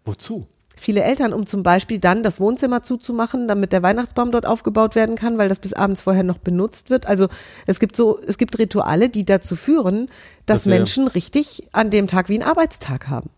Wozu? 0.04 0.48
Viele 0.80 1.04
Eltern, 1.04 1.34
um 1.34 1.46
zum 1.46 1.64
Beispiel 1.64 2.00
dann 2.00 2.24
das 2.24 2.40
Wohnzimmer 2.40 2.84
zuzumachen, 2.84 3.48
damit 3.48 3.74
der 3.74 3.84
Weihnachtsbaum 3.84 4.32
dort 4.32 4.46
aufgebaut 4.46 4.96
werden 4.96 5.16
kann, 5.16 5.38
weil 5.38 5.50
das 5.50 5.60
bis 5.60 5.74
abends 5.74 6.02
vorher 6.02 6.24
noch 6.24 6.38
benutzt 6.38 6.90
wird. 6.90 7.06
Also 7.06 7.28
es 7.66 7.80
gibt 7.80 7.96
so, 7.96 8.20
es 8.26 8.38
gibt 8.38 8.58
Rituale, 8.60 9.10
die 9.10 9.26
dazu 9.26 9.56
führen, 9.56 10.10
dass 10.46 10.64
Das 10.64 10.66
Menschen 10.66 11.08
richtig 11.08 11.68
an 11.72 11.90
dem 11.90 12.08
Tag 12.08 12.30
wie 12.30 12.36
einen 12.40 12.50
Arbeitstag 12.50 13.08
haben. 13.08 13.30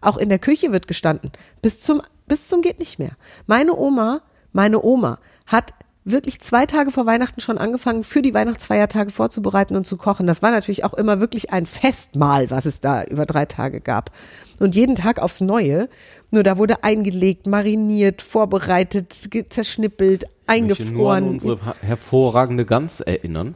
Auch 0.00 0.16
in 0.16 0.28
der 0.28 0.38
Küche 0.38 0.72
wird 0.72 0.88
gestanden. 0.88 1.30
Bis 1.62 1.80
zum, 1.80 2.02
bis 2.26 2.48
zum 2.48 2.62
geht 2.62 2.78
nicht 2.78 2.98
mehr. 2.98 3.12
Meine 3.46 3.76
Oma, 3.76 4.22
meine 4.52 4.82
Oma 4.82 5.18
hat 5.46 5.74
wirklich 6.04 6.40
zwei 6.40 6.66
Tage 6.66 6.90
vor 6.90 7.06
Weihnachten 7.06 7.40
schon 7.40 7.58
angefangen, 7.58 8.04
für 8.04 8.22
die 8.22 8.32
Weihnachtsfeiertage 8.34 9.10
vorzubereiten 9.10 9.76
und 9.76 9.86
zu 9.86 9.96
kochen. 9.96 10.26
Das 10.26 10.42
war 10.42 10.50
natürlich 10.50 10.84
auch 10.84 10.94
immer 10.94 11.20
wirklich 11.20 11.52
ein 11.52 11.66
Festmahl, 11.66 12.50
was 12.50 12.66
es 12.66 12.80
da 12.80 13.04
über 13.04 13.26
drei 13.26 13.44
Tage 13.44 13.80
gab. 13.80 14.10
Und 14.58 14.74
jeden 14.74 14.96
Tag 14.96 15.18
aufs 15.20 15.40
Neue. 15.40 15.88
Nur 16.30 16.42
da 16.42 16.58
wurde 16.58 16.84
eingelegt, 16.84 17.46
mariniert, 17.46 18.22
vorbereitet, 18.22 19.12
zerschnippelt, 19.12 20.24
Ich 20.52 20.62
möchte 20.62 20.84
nur 20.84 21.12
an 21.12 21.24
eingefroren. 21.24 21.28
unsere 21.28 21.58
hervorragende 21.80 22.64
Gans 22.64 23.00
erinnern, 23.00 23.54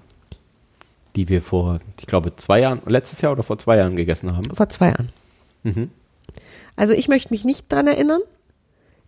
die 1.17 1.29
wir 1.29 1.41
vor, 1.43 1.81
ich 2.01 2.07
glaube, 2.07 2.35
zwei 2.37 2.61
Jahren, 2.61 2.83
letztes 2.87 3.21
Jahr 3.21 3.33
oder 3.33 3.43
vor 3.43 3.59
zwei 3.59 3.77
Jahren 3.77 3.97
gegessen 3.97 4.37
haben. 4.37 4.55
Vor 4.55 4.69
zwei 4.69 4.89
Jahren. 4.89 5.11
Mhm. 5.63 5.91
Also 6.77 6.93
ich 6.93 7.09
möchte 7.09 7.33
mich 7.33 7.45
nicht 7.45 7.73
dran 7.73 7.87
erinnern. 7.87 8.21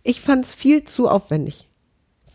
Ich 0.03 0.21
fand 0.21 0.45
es 0.45 0.53
viel 0.53 0.85
zu 0.85 1.09
aufwendig. 1.09 1.66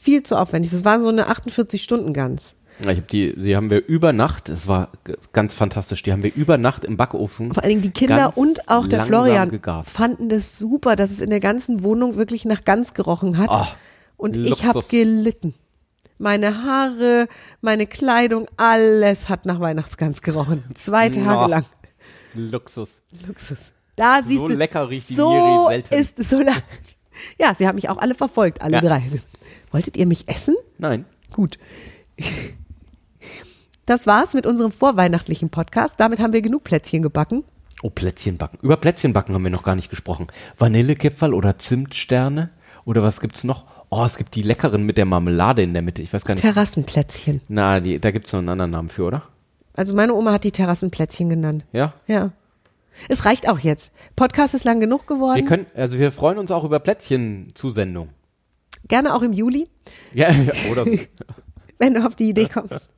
Viel 0.02 0.24
zu 0.24 0.34
aufwendig. 0.36 0.72
Es 0.72 0.84
waren 0.84 1.00
so 1.00 1.10
eine 1.10 1.28
48-Stunden-Gans. 1.30 2.56
Ich 2.80 2.98
hab 2.98 3.06
die, 3.08 3.34
sie 3.36 3.54
haben 3.54 3.70
wir 3.70 3.86
über 3.86 4.12
Nacht, 4.12 4.48
es 4.48 4.66
war 4.66 4.88
ganz 5.32 5.54
fantastisch, 5.54 6.02
die 6.02 6.10
haben 6.10 6.24
wir 6.24 6.34
über 6.34 6.58
Nacht 6.58 6.84
im 6.84 6.96
Backofen. 6.96 7.54
Vor 7.54 7.62
allen 7.62 7.70
Dingen 7.70 7.82
die 7.82 7.90
Kinder 7.92 8.36
und 8.36 8.68
auch 8.68 8.88
der 8.88 9.06
Florian 9.06 9.50
gegart. 9.50 9.86
fanden 9.88 10.28
das 10.28 10.58
super, 10.58 10.96
dass 10.96 11.12
es 11.12 11.20
in 11.20 11.30
der 11.30 11.38
ganzen 11.38 11.84
Wohnung 11.84 12.16
wirklich 12.16 12.44
nach 12.44 12.64
Gans 12.64 12.94
gerochen 12.94 13.38
hat. 13.38 13.50
Ach, 13.52 13.76
und 14.16 14.34
ich 14.34 14.64
habe 14.64 14.78
Luxus. 14.78 14.88
gelitten. 14.88 15.54
Meine 16.18 16.64
Haare, 16.64 17.28
meine 17.60 17.86
Kleidung, 17.86 18.48
alles 18.56 19.28
hat 19.28 19.46
nach 19.46 19.60
Weihnachtsgans 19.60 20.20
gerochen. 20.22 20.64
Zwei 20.74 21.10
Tage 21.10 21.28
Ach. 21.30 21.48
lang. 21.48 21.64
Luxus. 22.34 23.02
Luxus. 23.28 23.72
Da 23.94 24.22
siehst 24.24 24.40
So 24.40 24.48
du, 24.48 24.54
lecker 24.54 24.88
riecht 24.88 25.10
die 25.10 25.14
so 25.14 25.30
Miri 25.30 25.68
selten. 25.82 25.94
ist 25.94 26.30
so 26.30 26.40
Ja, 27.38 27.54
sie 27.54 27.68
haben 27.68 27.76
mich 27.76 27.88
auch 27.90 27.98
alle 27.98 28.14
verfolgt, 28.14 28.60
alle 28.62 28.76
Ja. 28.76 28.80
drei. 28.80 29.02
Wolltet 29.72 29.96
ihr 29.96 30.06
mich 30.06 30.28
essen? 30.28 30.54
Nein. 30.78 31.04
Gut. 31.32 31.58
Das 33.86 34.06
war's 34.06 34.34
mit 34.34 34.46
unserem 34.46 34.70
vorweihnachtlichen 34.70 35.48
Podcast. 35.50 35.94
Damit 35.98 36.20
haben 36.20 36.32
wir 36.32 36.42
genug 36.42 36.62
Plätzchen 36.64 37.02
gebacken. 37.02 37.44
Oh, 37.82 37.90
Plätzchenbacken. 37.90 38.60
Über 38.62 38.76
Plätzchenbacken 38.76 39.34
haben 39.34 39.42
wir 39.42 39.50
noch 39.50 39.64
gar 39.64 39.74
nicht 39.74 39.90
gesprochen. 39.90 40.28
Vanillekipferl 40.58 41.34
oder 41.34 41.58
Zimtsterne? 41.58 42.50
Oder 42.84 43.02
was 43.02 43.20
gibt's 43.20 43.44
noch? 43.44 43.64
Oh, 43.90 44.04
es 44.04 44.16
gibt 44.16 44.34
die 44.34 44.42
leckeren 44.42 44.84
mit 44.84 44.96
der 44.96 45.04
Marmelade 45.04 45.62
in 45.62 45.72
der 45.72 45.82
Mitte. 45.82 46.00
Ich 46.00 46.12
weiß 46.12 46.24
gar 46.24 46.34
nicht. 46.34 46.42
Terrassenplätzchen. 46.42 47.40
Na, 47.48 47.80
die, 47.80 47.98
da 47.98 48.10
gibt's 48.10 48.32
noch 48.32 48.38
einen 48.38 48.50
anderen 48.50 48.70
Namen 48.70 48.88
für, 48.88 49.04
oder? 49.04 49.22
Also 49.74 49.94
meine 49.94 50.14
Oma 50.14 50.32
hat 50.32 50.44
die 50.44 50.52
Terrassenplätzchen 50.52 51.28
genannt. 51.28 51.64
Ja? 51.72 51.94
Ja. 52.06 52.30
Es 53.08 53.24
reicht 53.24 53.48
auch 53.48 53.58
jetzt. 53.58 53.92
Podcast 54.16 54.54
ist 54.54 54.64
lang 54.64 54.78
genug 54.80 55.08
Wir 55.08 55.16
geworden. 55.16 55.46
können, 55.46 55.66
also 55.74 55.98
wir 55.98 56.12
freuen 56.12 56.38
uns 56.38 56.50
auch 56.50 56.64
über 56.64 56.78
Plätzchenzusendung. 56.78 58.10
Gerne 58.88 59.14
auch 59.14 59.22
im 59.22 59.32
Juli, 59.32 59.68
Ja, 60.12 60.30
ja 60.30 60.52
oder 60.70 60.84
so. 60.84 60.98
wenn 61.78 61.94
du 61.94 62.06
auf 62.06 62.14
die 62.14 62.28
Idee 62.28 62.48
kommst. 62.48 62.90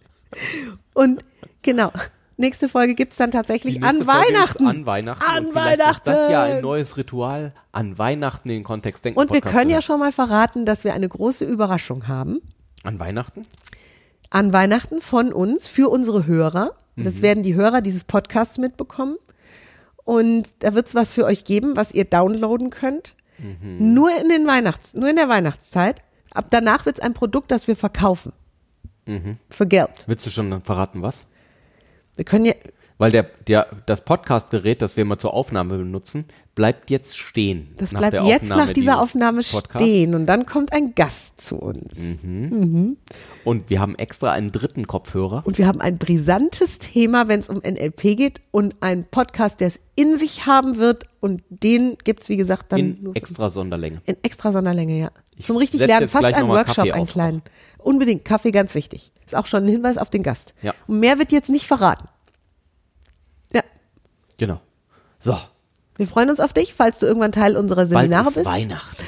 Und 0.92 1.25
genau. 1.62 1.92
Nächste 2.37 2.68
Folge 2.68 2.97
gibt's 2.97 3.16
dann 3.16 3.31
Die 3.31 3.37
tatsächlich 3.37 3.83
an 3.85 4.07
Weihnachten. 4.09 4.66
An 4.66 4.87
Weihnachten. 4.87 5.31
An 5.31 5.47
und 5.47 5.53
vielleicht 5.53 5.79
ist 5.79 6.03
das 6.05 6.31
ja 6.31 6.40
Weihnachten. 6.40 6.57
ein 6.57 6.62
neues 6.62 6.97
Ritual. 6.97 7.55
An 7.70 7.97
Weihnachten 7.97 8.49
in 8.49 8.57
den 8.57 8.64
Kontext 8.64 9.05
denken. 9.05 9.20
Und 9.20 9.31
wir 9.31 9.40
Podcast 9.40 9.57
können 9.57 9.70
ja 9.70 9.81
schon 9.81 10.01
mal 10.01 10.11
verraten, 10.11 10.66
dass 10.66 10.83
wir 10.83 10.94
eine 10.94 11.09
große 11.09 11.44
Überraschung 11.44 12.09
haben. 12.09 12.40
An 12.83 12.99
Weihnachten? 12.99 13.47
an 14.35 14.53
Weihnachten 14.53 15.01
von 15.01 15.33
uns 15.33 15.68
für 15.68 15.88
unsere 15.88 16.27
Hörer. 16.27 16.73
Mhm. 16.97 17.05
Das 17.05 17.23
werden 17.23 17.44
die 17.44 17.55
Hörer 17.55 17.81
dieses 17.81 18.03
Podcasts 18.03 18.59
mitbekommen. 18.59 19.16
Und 20.05 20.64
da 20.64 20.75
wird 20.75 20.88
es 20.88 20.94
was 20.97 21.12
für 21.12 21.25
euch 21.25 21.44
geben, 21.44 21.77
was 21.77 21.92
ihr 21.92 22.05
downloaden 22.05 22.70
könnt. 22.70 23.14
Mhm. 23.38 23.94
Nur 23.94 24.11
in 24.20 24.29
den 24.29 24.47
Weihnachts, 24.47 24.94
nur 24.94 25.09
in 25.11 25.16
der 25.16 25.29
Weihnachtszeit. 25.29 26.03
Ab 26.33 26.47
danach 26.51 26.87
wird 26.87 26.99
es 26.99 27.03
ein 27.03 27.14
Produkt, 27.14 27.51
das 27.51 27.68
wir 27.68 27.77
verkaufen. 27.77 28.33
Für 29.51 29.66
Geld. 29.66 30.05
Willst 30.07 30.25
du 30.25 30.31
schon 30.31 30.62
verraten, 30.62 31.03
was? 31.03 31.27
Wir 32.16 32.25
können 32.25 32.47
ja, 32.47 32.55
Weil 32.96 33.11
der, 33.11 33.26
der, 33.48 33.66
das 33.87 34.04
Podcastgerät, 34.04 34.80
das 34.80 34.96
wir 34.96 35.04
mal 35.04 35.18
zur 35.18 35.35
Aufnahme 35.35 35.78
benutzen, 35.78 36.26
bleibt 36.54 36.90
jetzt 36.90 37.18
stehen. 37.18 37.74
das 37.76 37.90
bleibt 37.90 38.14
jetzt 38.14 38.42
Aufnahme 38.44 38.66
nach 38.66 38.72
dieser 38.72 39.00
Aufnahme 39.00 39.42
Podcasts. 39.42 39.83
stehen 39.83 40.14
und 40.14 40.26
dann 40.26 40.46
kommt 40.46 40.72
ein 40.72 40.94
Gast 40.94 41.40
zu 41.40 41.57
uns. 41.57 42.18
Und 43.44 43.70
wir 43.70 43.80
haben 43.80 43.96
extra 43.96 44.30
einen 44.30 44.52
dritten 44.52 44.87
Kopfhörer. 44.87 45.42
Und 45.44 45.59
wir 45.59 45.66
haben 45.66 45.80
ein 45.80 45.98
brisantes 45.98 46.78
Thema, 46.78 47.26
wenn 47.28 47.40
es 47.40 47.48
um 47.48 47.57
NLP 47.57 48.16
geht 48.16 48.40
und 48.52 48.76
einen 48.80 49.04
Podcast, 49.04 49.61
der 49.61 49.68
es 49.68 49.80
in 49.96 50.16
sich 50.16 50.46
haben 50.46 50.76
wird 50.76 51.04
und 51.20 51.42
den 51.48 51.96
gibt's 52.04 52.28
wie 52.28 52.37
gesagt, 52.37 52.70
dann 52.72 52.78
in 52.78 53.02
nur 53.02 53.16
extra 53.16 53.50
Sonderlänge. 53.50 54.00
in 54.07 54.16
extra 54.22 54.52
Sonderlänge, 54.52 54.98
ja. 54.98 55.11
Ich 55.37 55.46
Zum 55.46 55.57
richtig 55.57 55.80
Lernen, 55.80 56.09
fast 56.09 56.20
gleich 56.20 56.37
ein 56.37 56.42
noch 56.42 56.48
mal 56.48 56.59
Workshop, 56.59 56.92
einen 56.92 57.07
kleinen. 57.07 57.42
Unbedingt, 57.78 58.24
Kaffee 58.24 58.52
ganz 58.52 58.74
wichtig. 58.74 59.11
Ist 59.26 59.35
auch 59.35 59.46
schon 59.46 59.64
ein 59.64 59.68
Hinweis 59.68 59.98
auf 59.98 60.09
den 60.09 60.22
Gast. 60.22 60.54
Ja. 60.62 60.74
Und 60.87 61.00
mehr 61.00 61.18
wird 61.18 61.33
jetzt 61.33 61.50
nicht 61.50 61.66
verraten. 61.66 62.09
Genau. 64.37 64.61
So, 65.18 65.37
wir 65.97 66.07
freuen 66.07 66.31
uns 66.31 66.40
auf 66.40 66.53
dich, 66.53 66.75
falls 66.75 66.99
du 66.99 67.07
irgendwann 67.07 67.33
Teil 67.33 67.57
unserer 67.57 67.87
bald 67.87 67.88
Seminare 67.88 68.29
ist 68.29 68.35
bist. 68.35 68.47
Weihnachten. 68.47 69.03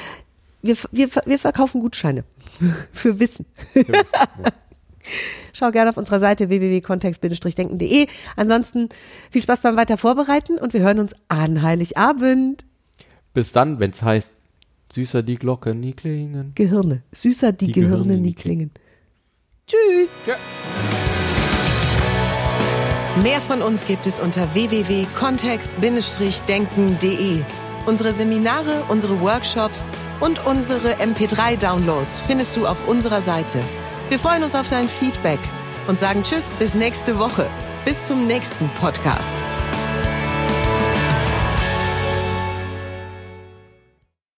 Wir, 0.61 0.77
wir, 0.91 1.09
wir 1.25 1.39
verkaufen 1.39 1.81
Gutscheine 1.81 2.23
für 2.93 3.19
Wissen. 3.19 3.45
Schau 5.53 5.71
gerne 5.71 5.89
auf 5.89 5.97
unserer 5.97 6.19
Seite 6.19 6.49
www.kontext-denken.de. 6.49 8.07
Ansonsten 8.35 8.89
viel 9.31 9.41
Spaß 9.41 9.61
beim 9.61 9.77
weiter 9.77 9.97
vorbereiten 9.97 10.57
und 10.57 10.73
wir 10.73 10.81
hören 10.81 10.99
uns 10.99 11.13
an 11.29 11.61
Heiligabend. 11.61 12.65
Bis 13.33 13.53
dann, 13.53 13.79
wenn 13.79 13.91
es 13.91 14.01
heißt, 14.01 14.37
süßer 14.91 15.23
die 15.23 15.35
Glocke 15.35 15.73
nie 15.73 15.93
klingen. 15.93 16.51
Gehirne. 16.55 17.03
Süßer 17.11 17.53
die, 17.53 17.67
Die 17.67 17.71
Gehirne, 17.73 18.03
Gehirne 18.03 18.17
nie 18.17 18.29
nie 18.29 18.33
klingen. 18.33 18.71
Tschüss. 19.67 20.09
Mehr 23.23 23.41
von 23.41 23.63
uns 23.63 23.85
gibt 23.85 24.05
es 24.05 24.19
unter 24.19 24.53
www.kontext-denken.de. 24.53 27.41
Unsere 27.87 28.13
Seminare, 28.13 28.83
unsere 28.89 29.19
Workshops 29.21 29.89
und 30.19 30.45
unsere 30.45 30.93
MP3-Downloads 30.95 32.21
findest 32.21 32.55
du 32.55 32.67
auf 32.67 32.87
unserer 32.87 33.21
Seite. 33.21 33.59
Wir 34.09 34.19
freuen 34.19 34.43
uns 34.43 34.53
auf 34.53 34.69
dein 34.69 34.87
Feedback 34.87 35.39
und 35.87 35.97
sagen 35.97 36.21
Tschüss 36.21 36.53
bis 36.53 36.75
nächste 36.75 37.17
Woche. 37.17 37.49
Bis 37.85 38.05
zum 38.05 38.27
nächsten 38.27 38.69
Podcast. 38.79 39.43